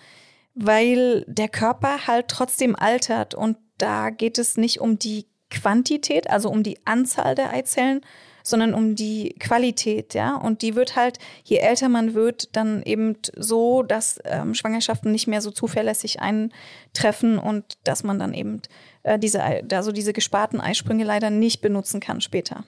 [0.57, 6.51] weil der Körper halt trotzdem altert und da geht es nicht um die Quantität, also
[6.51, 8.01] um die Anzahl der Eizellen,
[8.43, 10.37] sondern um die Qualität, ja.
[10.37, 15.27] Und die wird halt, je älter man wird, dann eben so, dass ähm, Schwangerschaften nicht
[15.27, 18.63] mehr so zuverlässig eintreffen und dass man dann eben
[19.03, 22.65] äh, diese, also diese gesparten Eisprünge leider nicht benutzen kann später.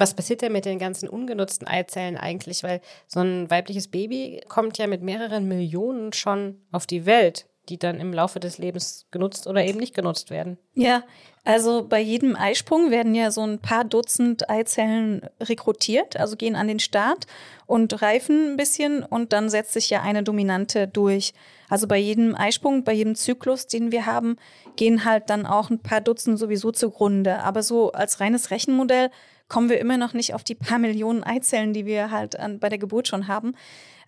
[0.00, 2.62] Was passiert denn mit den ganzen ungenutzten Eizellen eigentlich?
[2.62, 7.78] Weil so ein weibliches Baby kommt ja mit mehreren Millionen schon auf die Welt, die
[7.78, 10.56] dann im Laufe des Lebens genutzt oder eben nicht genutzt werden.
[10.72, 11.02] Ja,
[11.44, 16.68] also bei jedem Eisprung werden ja so ein paar Dutzend Eizellen rekrutiert, also gehen an
[16.68, 17.26] den Start
[17.66, 21.34] und reifen ein bisschen und dann setzt sich ja eine Dominante durch.
[21.68, 24.36] Also bei jedem Eisprung, bei jedem Zyklus, den wir haben,
[24.76, 27.40] gehen halt dann auch ein paar Dutzend sowieso zugrunde.
[27.40, 29.10] Aber so als reines Rechenmodell
[29.50, 32.70] kommen wir immer noch nicht auf die paar Millionen Eizellen, die wir halt an, bei
[32.70, 33.52] der Geburt schon haben.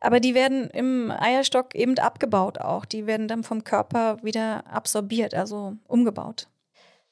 [0.01, 2.87] Aber die werden im Eierstock eben abgebaut auch.
[2.87, 6.49] Die werden dann vom Körper wieder absorbiert, also umgebaut.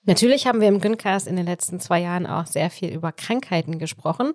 [0.05, 3.78] Natürlich haben wir im Gyncast in den letzten zwei Jahren auch sehr viel über Krankheiten
[3.78, 4.33] gesprochen.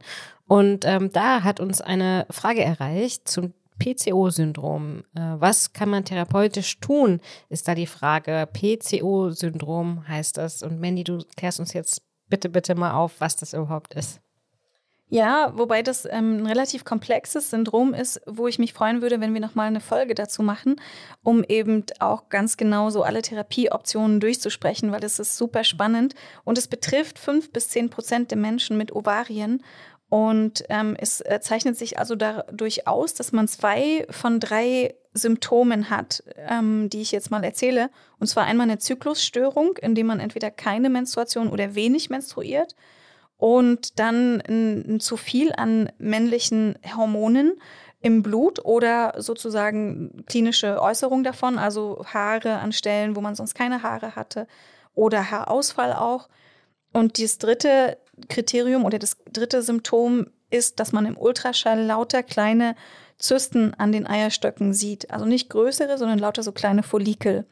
[0.48, 5.04] Und ähm, da hat uns eine Frage erreicht zum PCO-Syndrom.
[5.16, 7.20] Äh, was kann man therapeutisch tun,
[7.50, 8.48] ist da die Frage.
[8.54, 10.62] PCO-Syndrom heißt das.
[10.62, 14.22] Und Mandy, du klärst uns jetzt bitte, bitte mal auf, was das überhaupt ist.
[15.08, 19.36] Ja, wobei das ähm, ein relativ komplexes Syndrom ist, wo ich mich freuen würde, wenn
[19.36, 20.78] wir nochmal eine Folge dazu machen,
[21.22, 26.58] um eben auch ganz genau so alle Therapieoptionen durchzusprechen, weil das ist super spannend und
[26.58, 29.62] es betrifft fünf bis zehn Prozent der Menschen mit Ovarien
[30.16, 35.90] und ähm, es äh, zeichnet sich also dadurch aus, dass man zwei von drei Symptomen
[35.90, 37.90] hat, ähm, die ich jetzt mal erzähle.
[38.18, 42.78] Und zwar einmal eine Zyklusstörung, indem man entweder keine Menstruation oder wenig menstruiert.
[43.36, 47.60] Und dann ein, ein zu viel an männlichen Hormonen
[48.00, 53.84] im Blut oder sozusagen klinische Äußerung davon, also Haare an Stellen, wo man sonst keine
[53.84, 54.48] Haare hatte
[54.94, 56.30] oder Haarausfall auch.
[56.94, 57.98] Und das dritte
[58.30, 62.76] Kriterium oder das dritte Symptom ist, dass man im Ultraschall lauter kleine
[63.18, 65.12] Zysten an den Eierstöcken sieht.
[65.12, 67.46] Also nicht größere, sondern lauter so kleine Follikel.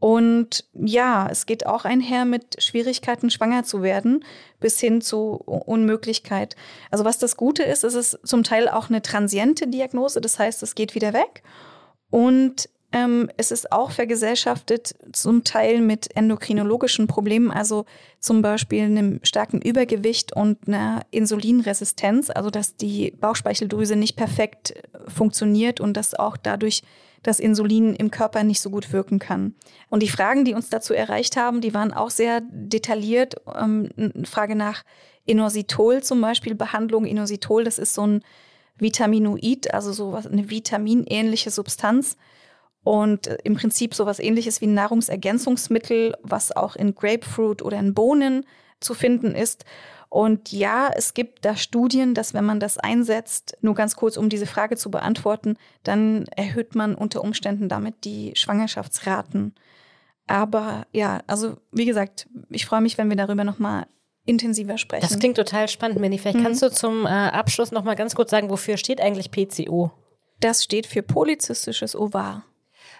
[0.00, 4.24] Und ja, es geht auch einher mit Schwierigkeiten, schwanger zu werden,
[4.60, 6.54] bis hin zu Unmöglichkeit.
[6.90, 10.62] Also was das Gute ist, ist es zum Teil auch eine transiente Diagnose, das heißt,
[10.62, 11.42] es geht wieder weg.
[12.10, 17.84] Und Ähm, es ist auch vergesellschaftet, zum Teil mit endokrinologischen Problemen, also
[18.18, 25.10] zum Beispiel einem starken Übergewicht und einer Insulinresistenz, also dass die Bauchspeicheldrüse nicht perfekt äh,
[25.10, 26.82] funktioniert und dass auch dadurch
[27.22, 29.54] das Insulin im Körper nicht so gut wirken kann.
[29.90, 33.36] Und die Fragen, die uns dazu erreicht haben, die waren auch sehr detailliert.
[33.54, 34.82] Ähm, eine Frage nach
[35.26, 37.04] Inositol zum Beispiel, Behandlung.
[37.04, 38.22] Inositol, das ist so ein
[38.78, 42.16] Vitaminoid, also so was, eine vitaminähnliche Substanz
[42.84, 47.94] und äh, im Prinzip sowas ähnliches wie ein Nahrungsergänzungsmittel, was auch in Grapefruit oder in
[47.94, 48.44] Bohnen
[48.80, 49.64] zu finden ist.
[50.10, 54.30] Und ja, es gibt da Studien, dass wenn man das einsetzt, nur ganz kurz, um
[54.30, 59.54] diese Frage zu beantworten, dann erhöht man unter Umständen damit die Schwangerschaftsraten.
[60.26, 63.86] Aber ja, also wie gesagt, ich freue mich, wenn wir darüber nochmal
[64.24, 65.06] intensiver sprechen.
[65.08, 66.18] Das klingt total spannend, Manny.
[66.18, 66.44] Vielleicht mhm.
[66.44, 69.90] kannst du zum äh, Abschluss nochmal ganz kurz sagen, wofür steht eigentlich PCO?
[70.40, 72.44] Das steht für polyzystisches Ovar.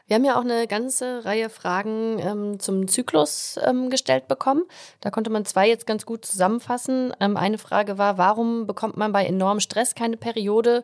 [0.08, 4.62] Wir haben ja auch eine ganze Reihe Fragen ähm, zum Zyklus ähm, gestellt bekommen.
[5.00, 7.12] Da konnte man zwei jetzt ganz gut zusammenfassen.
[7.20, 10.82] Ähm, eine Frage war, warum bekommt man bei enormem Stress keine Periode?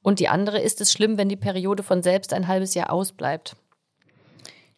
[0.00, 3.56] Und die andere, ist es schlimm, wenn die Periode von selbst ein halbes Jahr ausbleibt?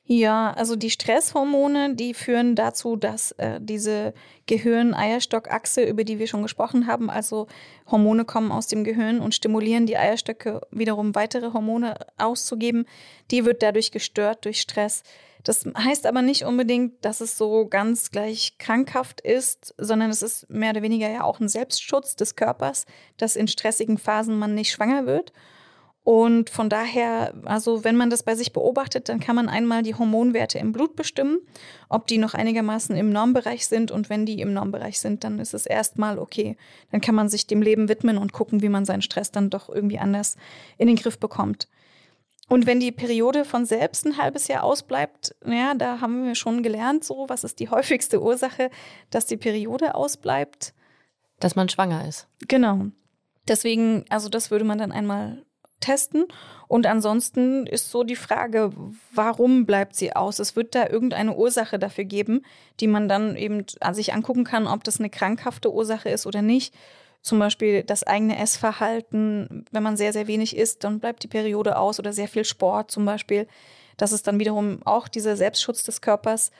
[0.07, 4.13] Ja, also die Stresshormone, die führen dazu, dass äh, diese
[4.47, 7.47] Gehirn-Eierstock-Achse, über die wir schon gesprochen haben, also
[7.91, 12.85] Hormone kommen aus dem Gehirn und stimulieren die Eierstöcke wiederum weitere Hormone auszugeben,
[13.31, 15.05] die wird dadurch gestört durch Stress.
[15.43, 20.51] Das heißt aber nicht unbedingt, dass es so ganz gleich krankhaft ist, sondern es ist
[20.51, 22.85] mehr oder weniger ja auch ein Selbstschutz des Körpers,
[23.17, 25.33] dass in stressigen Phasen man nicht schwanger wird.
[26.05, 29.95] Und von daher, also wenn man das bei sich beobachtet, dann kann man einmal die
[29.95, 31.39] Hormonwerte im Blut bestimmen,
[31.89, 33.91] ob die noch einigermaßen im Normbereich sind.
[33.91, 36.59] Und wenn die im Normbereich sind, dann ist es erstmal okay.
[36.93, 39.71] Dann kann man sich dem Leben widmen und gucken, wie man seinen Stress dann doch
[39.71, 40.37] irgendwie anders
[40.77, 41.69] in den Griff bekommt.
[42.51, 46.63] Und wenn die Periode von selbst ein halbes Jahr ausbleibt, ja, da haben wir schon
[46.63, 48.71] gelernt, so, was ist die häufigste Ursache,
[49.09, 50.75] dass die Periode ausbleibt?
[51.41, 52.29] Dass man schwanger ist.
[52.47, 52.89] Genau.
[53.49, 55.45] Deswegen, also das würde man dann einmal
[55.81, 56.25] testen.
[56.69, 58.73] Und ansonsten ist so die Frage,
[59.13, 60.39] warum bleibt sie aus?
[60.39, 62.43] Es wird da irgendeine Ursache dafür geben,
[62.81, 66.75] die man dann eben sich angucken kann, ob das eine krankhafte Ursache ist oder nicht.
[67.21, 69.65] Zum Beispiel das eigene Essverhalten.
[69.71, 72.91] Wenn man sehr, sehr wenig isst, dann bleibt die Periode aus oder sehr viel Sport
[72.91, 73.47] zum Beispiel.
[73.97, 76.51] Das ist dann wiederum auch dieser Selbstschutz des Körpers.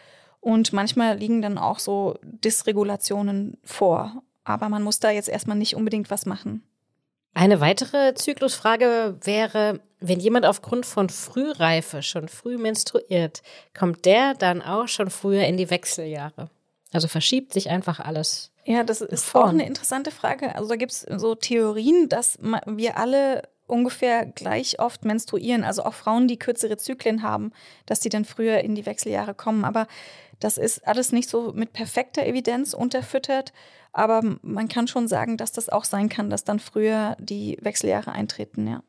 [0.41, 4.23] Und manchmal liegen dann auch so Dysregulationen vor.
[4.45, 6.63] Aber man muss da jetzt erstmal nicht unbedingt was machen.
[7.35, 13.43] Eine weitere Zyklusfrage wäre, wenn jemand aufgrund von Frühreife schon früh menstruiert,
[13.77, 16.49] kommt der dann auch schon früher in die Wechseljahre?
[16.93, 18.53] Also verschiebt sich einfach alles.
[18.65, 19.45] Ja, das ist vorn.
[19.45, 20.55] auch eine interessante Frage.
[20.55, 25.65] Also da gibt es so Theorien, dass wir alle ungefähr gleich oft menstruieren.
[25.65, 27.53] Also auch Frauen, die kürzere Zyklen haben,
[27.87, 29.65] dass die dann früher in die Wechseljahre kommen.
[29.65, 29.87] Aber
[30.45, 33.55] das ist alles nicht so mit perfekter Evidenz unterfüttert.
[33.93, 38.13] Aber man kann schon sagen, dass das auch sein kann, dass dann früher die Wechseljahre
[38.13, 38.83] eintreten, ja.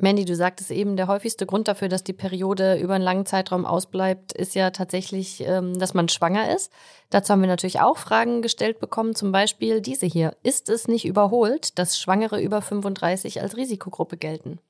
[0.00, 3.66] Mandy, du sagtest eben, der häufigste Grund dafür, dass die Periode über einen langen Zeitraum
[3.66, 6.72] ausbleibt, ist ja tatsächlich, ähm, dass man schwanger ist.
[7.10, 10.36] Dazu haben wir natürlich auch Fragen gestellt bekommen, zum Beispiel diese hier.
[10.44, 14.60] Ist es nicht überholt, dass Schwangere über 35 als Risikogruppe gelten?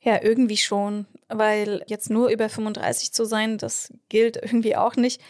[0.00, 5.20] Ja, irgendwie schon, weil jetzt nur über 35 zu sein, das gilt irgendwie auch nicht.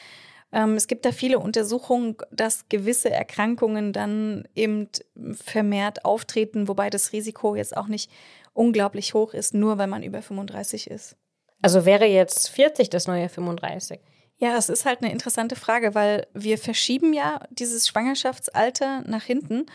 [0.53, 4.89] Ähm, es gibt da viele Untersuchungen, dass gewisse Erkrankungen dann eben
[5.33, 8.11] vermehrt auftreten, wobei das Risiko jetzt auch nicht
[8.55, 11.17] unglaublich hoch ist, nur weil man über 35 ist.
[11.61, 14.01] Also wäre jetzt 40 das neue 35?
[14.37, 19.67] Ja, es ist halt eine interessante Frage, weil wir verschieben ja dieses Schwangerschaftsalter nach hinten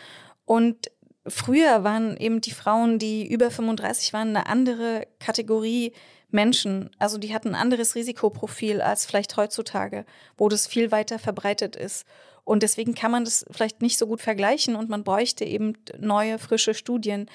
[0.46, 0.90] und
[1.26, 5.92] früher waren eben die Frauen, die über 35 waren, eine andere Kategorie
[6.34, 10.04] Menschen, also die hatten ein anderes Risikoprofil als vielleicht heutzutage,
[10.36, 12.04] wo das viel weiter verbreitet ist.
[12.44, 16.38] Und deswegen kann man das vielleicht nicht so gut vergleichen und man bräuchte eben neue,
[16.38, 17.30] frische Studien,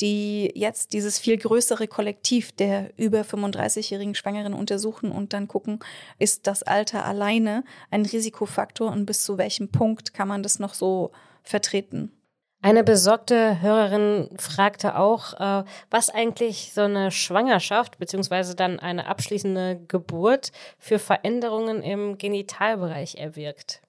[0.00, 5.80] die jetzt dieses viel größere Kollektiv der über 35-jährigen Schwangeren untersuchen und dann gucken,
[6.18, 10.74] ist das Alter alleine ein Risikofaktor und bis zu welchem Punkt kann man das noch
[10.74, 12.12] so vertreten.
[12.60, 19.80] Eine besorgte Hörerin fragte auch, äh, was eigentlich so eine Schwangerschaft beziehungsweise dann eine abschließende
[19.86, 23.80] Geburt für Veränderungen im Genitalbereich erwirkt.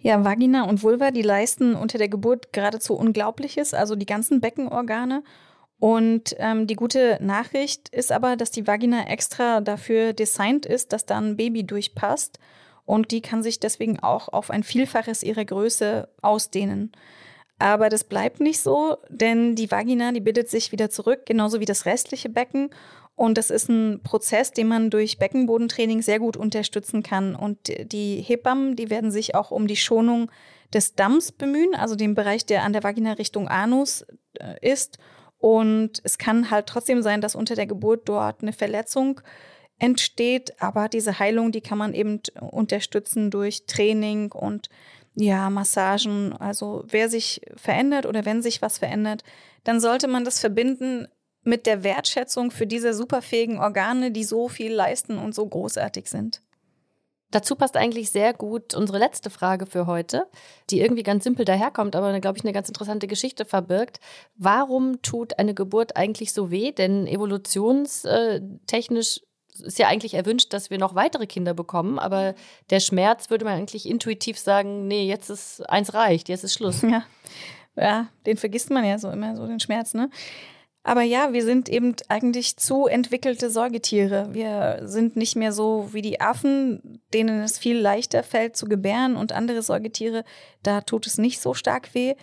[0.00, 5.22] Ja, Vagina und Vulva, die leisten unter der Geburt geradezu Unglaubliches, also die ganzen Beckenorgane.
[5.80, 11.06] Und ähm, die gute Nachricht ist aber, dass die Vagina extra dafür designt ist, dass
[11.06, 12.40] da ein Baby durchpasst.
[12.84, 16.90] Und die kann sich deswegen auch auf ein Vielfaches ihrer Größe ausdehnen.
[17.58, 21.64] Aber das bleibt nicht so, denn die Vagina, die bildet sich wieder zurück, genauso wie
[21.64, 22.70] das restliche Becken.
[23.16, 27.34] Und das ist ein Prozess, den man durch Beckenbodentraining sehr gut unterstützen kann.
[27.34, 27.58] Und
[27.92, 30.30] die Hebammen, die werden sich auch um die Schonung
[30.72, 34.98] des Damms bemühen, also den Bereich, der an der Vagina Richtung Anus äh, ist.
[35.38, 39.20] Und es kann halt trotzdem sein, dass unter der Geburt dort eine Verletzung
[39.80, 40.60] entsteht.
[40.60, 44.68] Aber diese Heilung, die kann man eben unterstützen durch Training und
[45.20, 46.32] ja, Massagen.
[46.34, 49.24] Also wer sich verändert oder wenn sich was verändert,
[49.64, 51.08] dann sollte man das verbinden
[51.42, 56.42] mit der Wertschätzung für diese superfähigen Organe, die so viel leisten und so großartig sind.
[57.30, 60.26] Dazu passt eigentlich sehr gut unsere letzte Frage für heute,
[60.70, 64.00] die irgendwie ganz simpel daherkommt, aber, glaube ich, eine ganz interessante Geschichte verbirgt.
[64.36, 66.72] Warum tut eine Geburt eigentlich so weh?
[66.72, 69.20] Denn evolutionstechnisch
[69.60, 72.34] ist ja eigentlich erwünscht, dass wir noch weitere Kinder bekommen, aber
[72.70, 76.82] der Schmerz würde man eigentlich intuitiv sagen, nee, jetzt ist eins reicht, jetzt ist Schluss.
[76.82, 77.04] Ja,
[77.76, 80.10] ja den vergisst man ja so immer, so den Schmerz, ne?
[80.84, 84.32] Aber ja, wir sind eben eigentlich zu entwickelte Säugetiere.
[84.32, 89.16] Wir sind nicht mehr so wie die Affen, denen es viel leichter fällt zu gebären
[89.16, 90.24] und andere Säugetiere,
[90.62, 92.14] da tut es nicht so stark weh.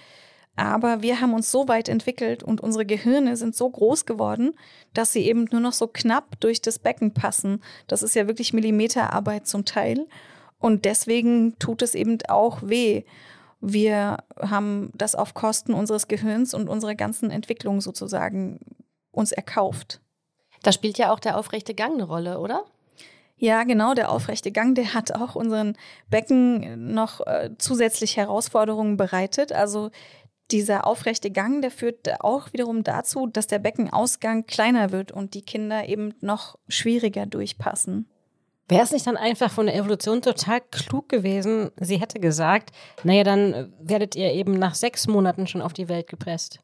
[0.56, 4.54] Aber wir haben uns so weit entwickelt und unsere Gehirne sind so groß geworden,
[4.94, 7.62] dass sie eben nur noch so knapp durch das Becken passen.
[7.88, 10.08] Das ist ja wirklich Millimeterarbeit zum Teil.
[10.60, 13.04] Und deswegen tut es eben auch weh.
[13.60, 18.60] Wir haben das auf Kosten unseres Gehirns und unserer ganzen Entwicklung sozusagen
[19.12, 20.00] uns erkauft.
[20.64, 22.64] Da spielt ja auch der aufrechte Gang eine Rolle, oder?
[23.38, 25.78] Ja, genau, der aufrechte Gang, der hat auch unseren
[26.10, 29.52] Becken noch äh, zusätzlich Herausforderungen bereitet.
[29.52, 29.92] Also
[30.52, 35.42] dieser aufrechte Gang, der führt auch wiederum dazu, dass der Beckenausgang kleiner wird und die
[35.42, 38.08] Kinder eben noch schwieriger durchpassen.
[38.68, 42.72] Wäre es nicht dann einfach von der Evolution total klug gewesen, sie hätte gesagt,
[43.04, 46.60] naja, dann werdet ihr eben nach sechs Monaten schon auf die Welt gepresst.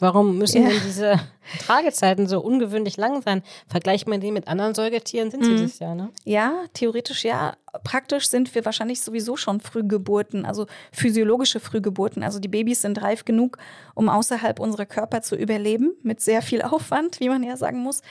[0.00, 0.70] Warum müssen ja.
[0.70, 1.20] denn diese
[1.60, 3.42] Tragezeiten so ungewöhnlich lang sein?
[3.68, 5.62] Vergleicht man die mit anderen Säugetieren, sind sie mhm.
[5.62, 6.10] das ja, ne?
[6.24, 7.56] Ja, theoretisch ja.
[7.84, 12.24] Praktisch sind wir wahrscheinlich sowieso schon Frühgeburten, also physiologische Frühgeburten.
[12.24, 13.58] Also die Babys sind reif genug,
[13.94, 18.02] um außerhalb unserer Körper zu überleben, mit sehr viel Aufwand, wie man ja sagen muss.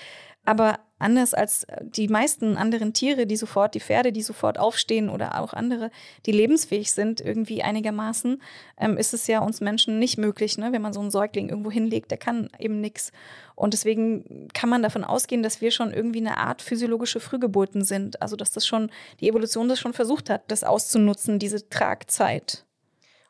[0.45, 5.09] Aber anders als äh, die meisten anderen Tiere, die sofort, die Pferde, die sofort aufstehen
[5.09, 5.91] oder auch andere,
[6.25, 8.41] die lebensfähig sind, irgendwie einigermaßen,
[8.77, 10.71] ähm, ist es ja uns Menschen nicht möglich, ne?
[10.71, 13.11] wenn man so einen Säugling irgendwo hinlegt, der kann eben nichts.
[13.55, 18.21] Und deswegen kann man davon ausgehen, dass wir schon irgendwie eine Art physiologische Frühgeburten sind.
[18.21, 18.89] Also dass das schon,
[19.19, 22.65] die Evolution das schon versucht hat, das auszunutzen, diese Tragzeit.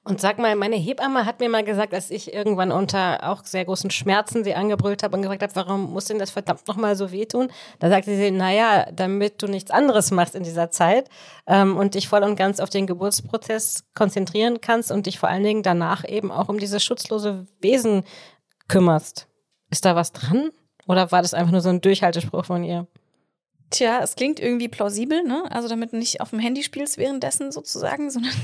[0.05, 3.63] Und sag mal, meine Hebamme hat mir mal gesagt, als ich irgendwann unter auch sehr
[3.63, 7.13] großen Schmerzen sie angebrüllt habe und gefragt habe, warum muss denn das verdammt nochmal so
[7.13, 7.49] wehtun?
[7.79, 11.09] Da sagte sie, naja, damit du nichts anderes machst in dieser Zeit
[11.47, 15.43] ähm, und dich voll und ganz auf den Geburtsprozess konzentrieren kannst und dich vor allen
[15.43, 18.03] Dingen danach eben auch um dieses schutzlose Wesen
[18.67, 19.27] kümmerst.
[19.69, 20.49] Ist da was dran?
[20.85, 22.87] Oder war das einfach nur so ein Durchhaltespruch von ihr?
[23.73, 25.45] Tja, es klingt irgendwie plausibel, ne?
[25.49, 28.35] Also damit du nicht auf dem Handy spielst währenddessen sozusagen, sondern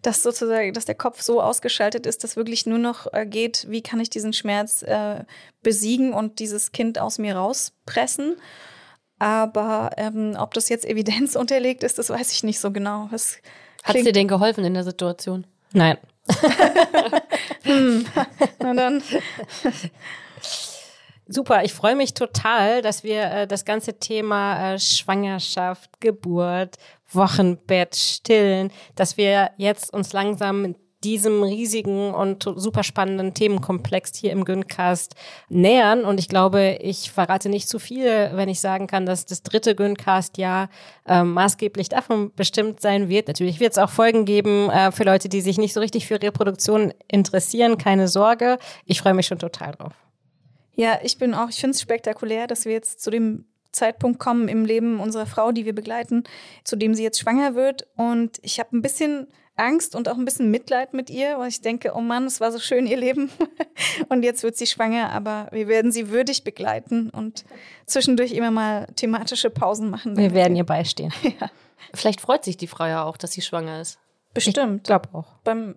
[0.00, 3.82] dass sozusagen, dass der Kopf so ausgeschaltet ist, dass wirklich nur noch äh, geht, wie
[3.82, 5.24] kann ich diesen Schmerz äh,
[5.62, 8.36] besiegen und dieses Kind aus mir rauspressen.
[9.18, 13.10] Aber ähm, ob das jetzt Evidenz unterlegt ist, das weiß ich nicht so genau.
[13.10, 13.20] Hat
[13.94, 15.46] es dir denn geholfen in der Situation?
[15.74, 15.98] Nein.
[17.64, 18.06] hm.
[18.60, 19.02] Na dann.
[21.30, 26.76] Super, ich freue mich total, dass wir äh, das ganze Thema äh, Schwangerschaft, Geburt,
[27.12, 30.74] Wochenbett, Stillen, dass wir jetzt uns langsam
[31.04, 35.14] diesem riesigen und super spannenden Themenkomplex hier im Güncast
[35.50, 36.04] nähern.
[36.04, 39.74] Und ich glaube, ich verrate nicht zu viel, wenn ich sagen kann, dass das dritte
[39.74, 40.70] Güncast-Jahr
[41.06, 43.28] äh, maßgeblich davon bestimmt sein wird.
[43.28, 46.20] Natürlich wird es auch Folgen geben äh, für Leute, die sich nicht so richtig für
[46.20, 47.78] Reproduktion interessieren.
[47.78, 48.58] Keine Sorge.
[48.86, 50.07] Ich freue mich schon total drauf.
[50.78, 54.46] Ja, ich bin auch, ich finde es spektakulär, dass wir jetzt zu dem Zeitpunkt kommen
[54.46, 56.22] im Leben unserer Frau, die wir begleiten,
[56.62, 57.88] zu dem sie jetzt schwanger wird.
[57.96, 59.26] Und ich habe ein bisschen
[59.56, 62.52] Angst und auch ein bisschen Mitleid mit ihr, weil ich denke, oh Mann, es war
[62.52, 63.28] so schön ihr Leben.
[64.08, 67.44] und jetzt wird sie schwanger, aber wir werden sie würdig begleiten und
[67.84, 70.16] zwischendurch immer mal thematische Pausen machen.
[70.16, 71.12] Wir werden ihr beistehen.
[71.40, 71.50] ja.
[71.92, 73.98] Vielleicht freut sich die Frau ja auch, dass sie schwanger ist.
[74.32, 74.76] Bestimmt.
[74.76, 75.26] Ich glaube auch.
[75.42, 75.74] Beim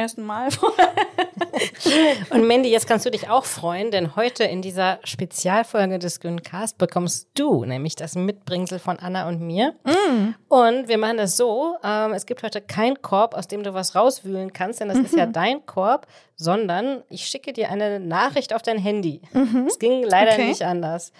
[0.00, 0.48] ersten Mal.
[2.30, 6.78] Und Mandy, jetzt kannst du dich auch freuen, denn heute in dieser Spezialfolge des Güncast
[6.78, 9.74] bekommst du nämlich das Mitbringsel von Anna und mir.
[9.84, 10.34] Mm.
[10.48, 13.94] Und wir machen das so, ähm, es gibt heute keinen Korb, aus dem du was
[13.94, 15.04] rauswühlen kannst, denn das mhm.
[15.04, 15.32] ist ja mhm.
[15.32, 19.20] dein Korb, sondern ich schicke dir eine Nachricht auf dein Handy.
[19.32, 19.66] Mhm.
[19.68, 20.48] Es ging leider okay.
[20.48, 21.12] nicht anders.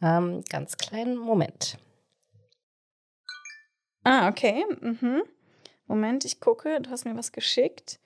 [0.00, 1.76] Ähm, ganz kleinen Moment.
[4.04, 4.64] Ah, okay.
[4.80, 5.22] Mhm.
[5.86, 7.98] Moment, ich gucke, du hast mir was geschickt.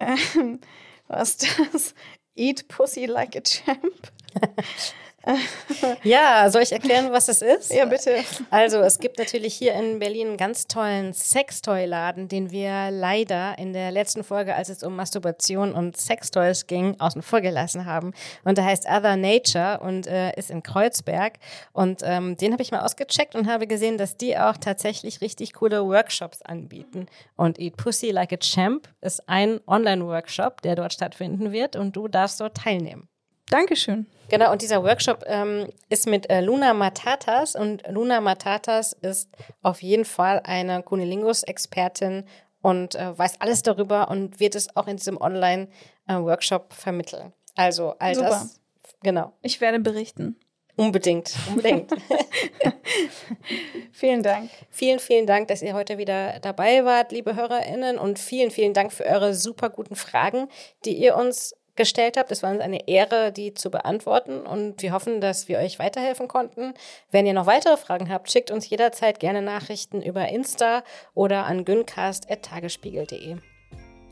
[0.00, 0.60] Ähm,
[1.08, 1.94] Was das?
[2.34, 4.12] Eat Pussy Like a Champ.
[6.02, 7.72] Ja, soll ich erklären, was das ist?
[7.72, 8.16] Ja, bitte.
[8.50, 13.72] Also, es gibt natürlich hier in Berlin einen ganz tollen Sextoy-Laden, den wir leider in
[13.72, 18.12] der letzten Folge, als es um Masturbation und Sextoys ging, außen vor gelassen haben.
[18.44, 21.34] Und der heißt Other Nature und äh, ist in Kreuzberg.
[21.72, 25.54] Und ähm, den habe ich mal ausgecheckt und habe gesehen, dass die auch tatsächlich richtig
[25.54, 27.06] coole Workshops anbieten.
[27.36, 32.08] Und Eat Pussy Like a Champ ist ein Online-Workshop, der dort stattfinden wird und du
[32.08, 33.08] darfst dort teilnehmen.
[33.54, 34.06] Dankeschön.
[34.30, 39.28] Genau, und dieser Workshop ähm, ist mit äh, Luna Matatas und Luna Matatas ist
[39.62, 42.24] auf jeden Fall eine Kunilingus-Expertin
[42.62, 47.32] und äh, weiß alles darüber und wird es auch in diesem Online-Workshop vermitteln.
[47.54, 48.28] Also all Super.
[48.30, 48.60] das,
[49.04, 50.34] genau, Ich werde berichten.
[50.74, 51.92] unbedingt, unbedingt.
[53.92, 54.50] Vielen Dank.
[54.70, 58.92] vielen, vielen Dank, dass ihr heute wieder dabei wart, liebe HörerInnen und vielen, vielen Dank
[58.92, 60.48] für eure super guten Fragen,
[60.84, 62.30] die ihr uns gestellt habt.
[62.30, 66.28] Es war uns eine Ehre, die zu beantworten und wir hoffen, dass wir euch weiterhelfen
[66.28, 66.74] konnten.
[67.10, 70.82] Wenn ihr noch weitere Fragen habt, schickt uns jederzeit gerne Nachrichten über Insta
[71.14, 73.36] oder an güncast.tagesspiegel.de.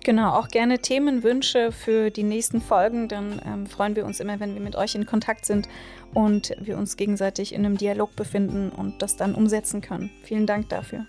[0.05, 3.07] Genau, auch gerne Themenwünsche für die nächsten Folgen.
[3.07, 5.69] Dann ähm, freuen wir uns immer, wenn wir mit euch in Kontakt sind
[6.13, 10.11] und wir uns gegenseitig in einem Dialog befinden und das dann umsetzen können.
[10.25, 11.07] Vielen Dank dafür.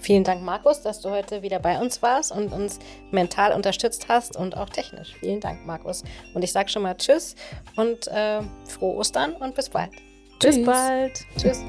[0.00, 2.78] Vielen Dank, Markus, dass du heute wieder bei uns warst und uns
[3.10, 5.14] mental unterstützt hast und auch technisch.
[5.20, 6.04] Vielen Dank, Markus.
[6.34, 7.34] Und ich sage schon mal Tschüss
[7.76, 9.90] und äh, frohe Ostern und bis bald.
[10.40, 11.24] Bis bald.
[11.36, 11.62] Tschüss.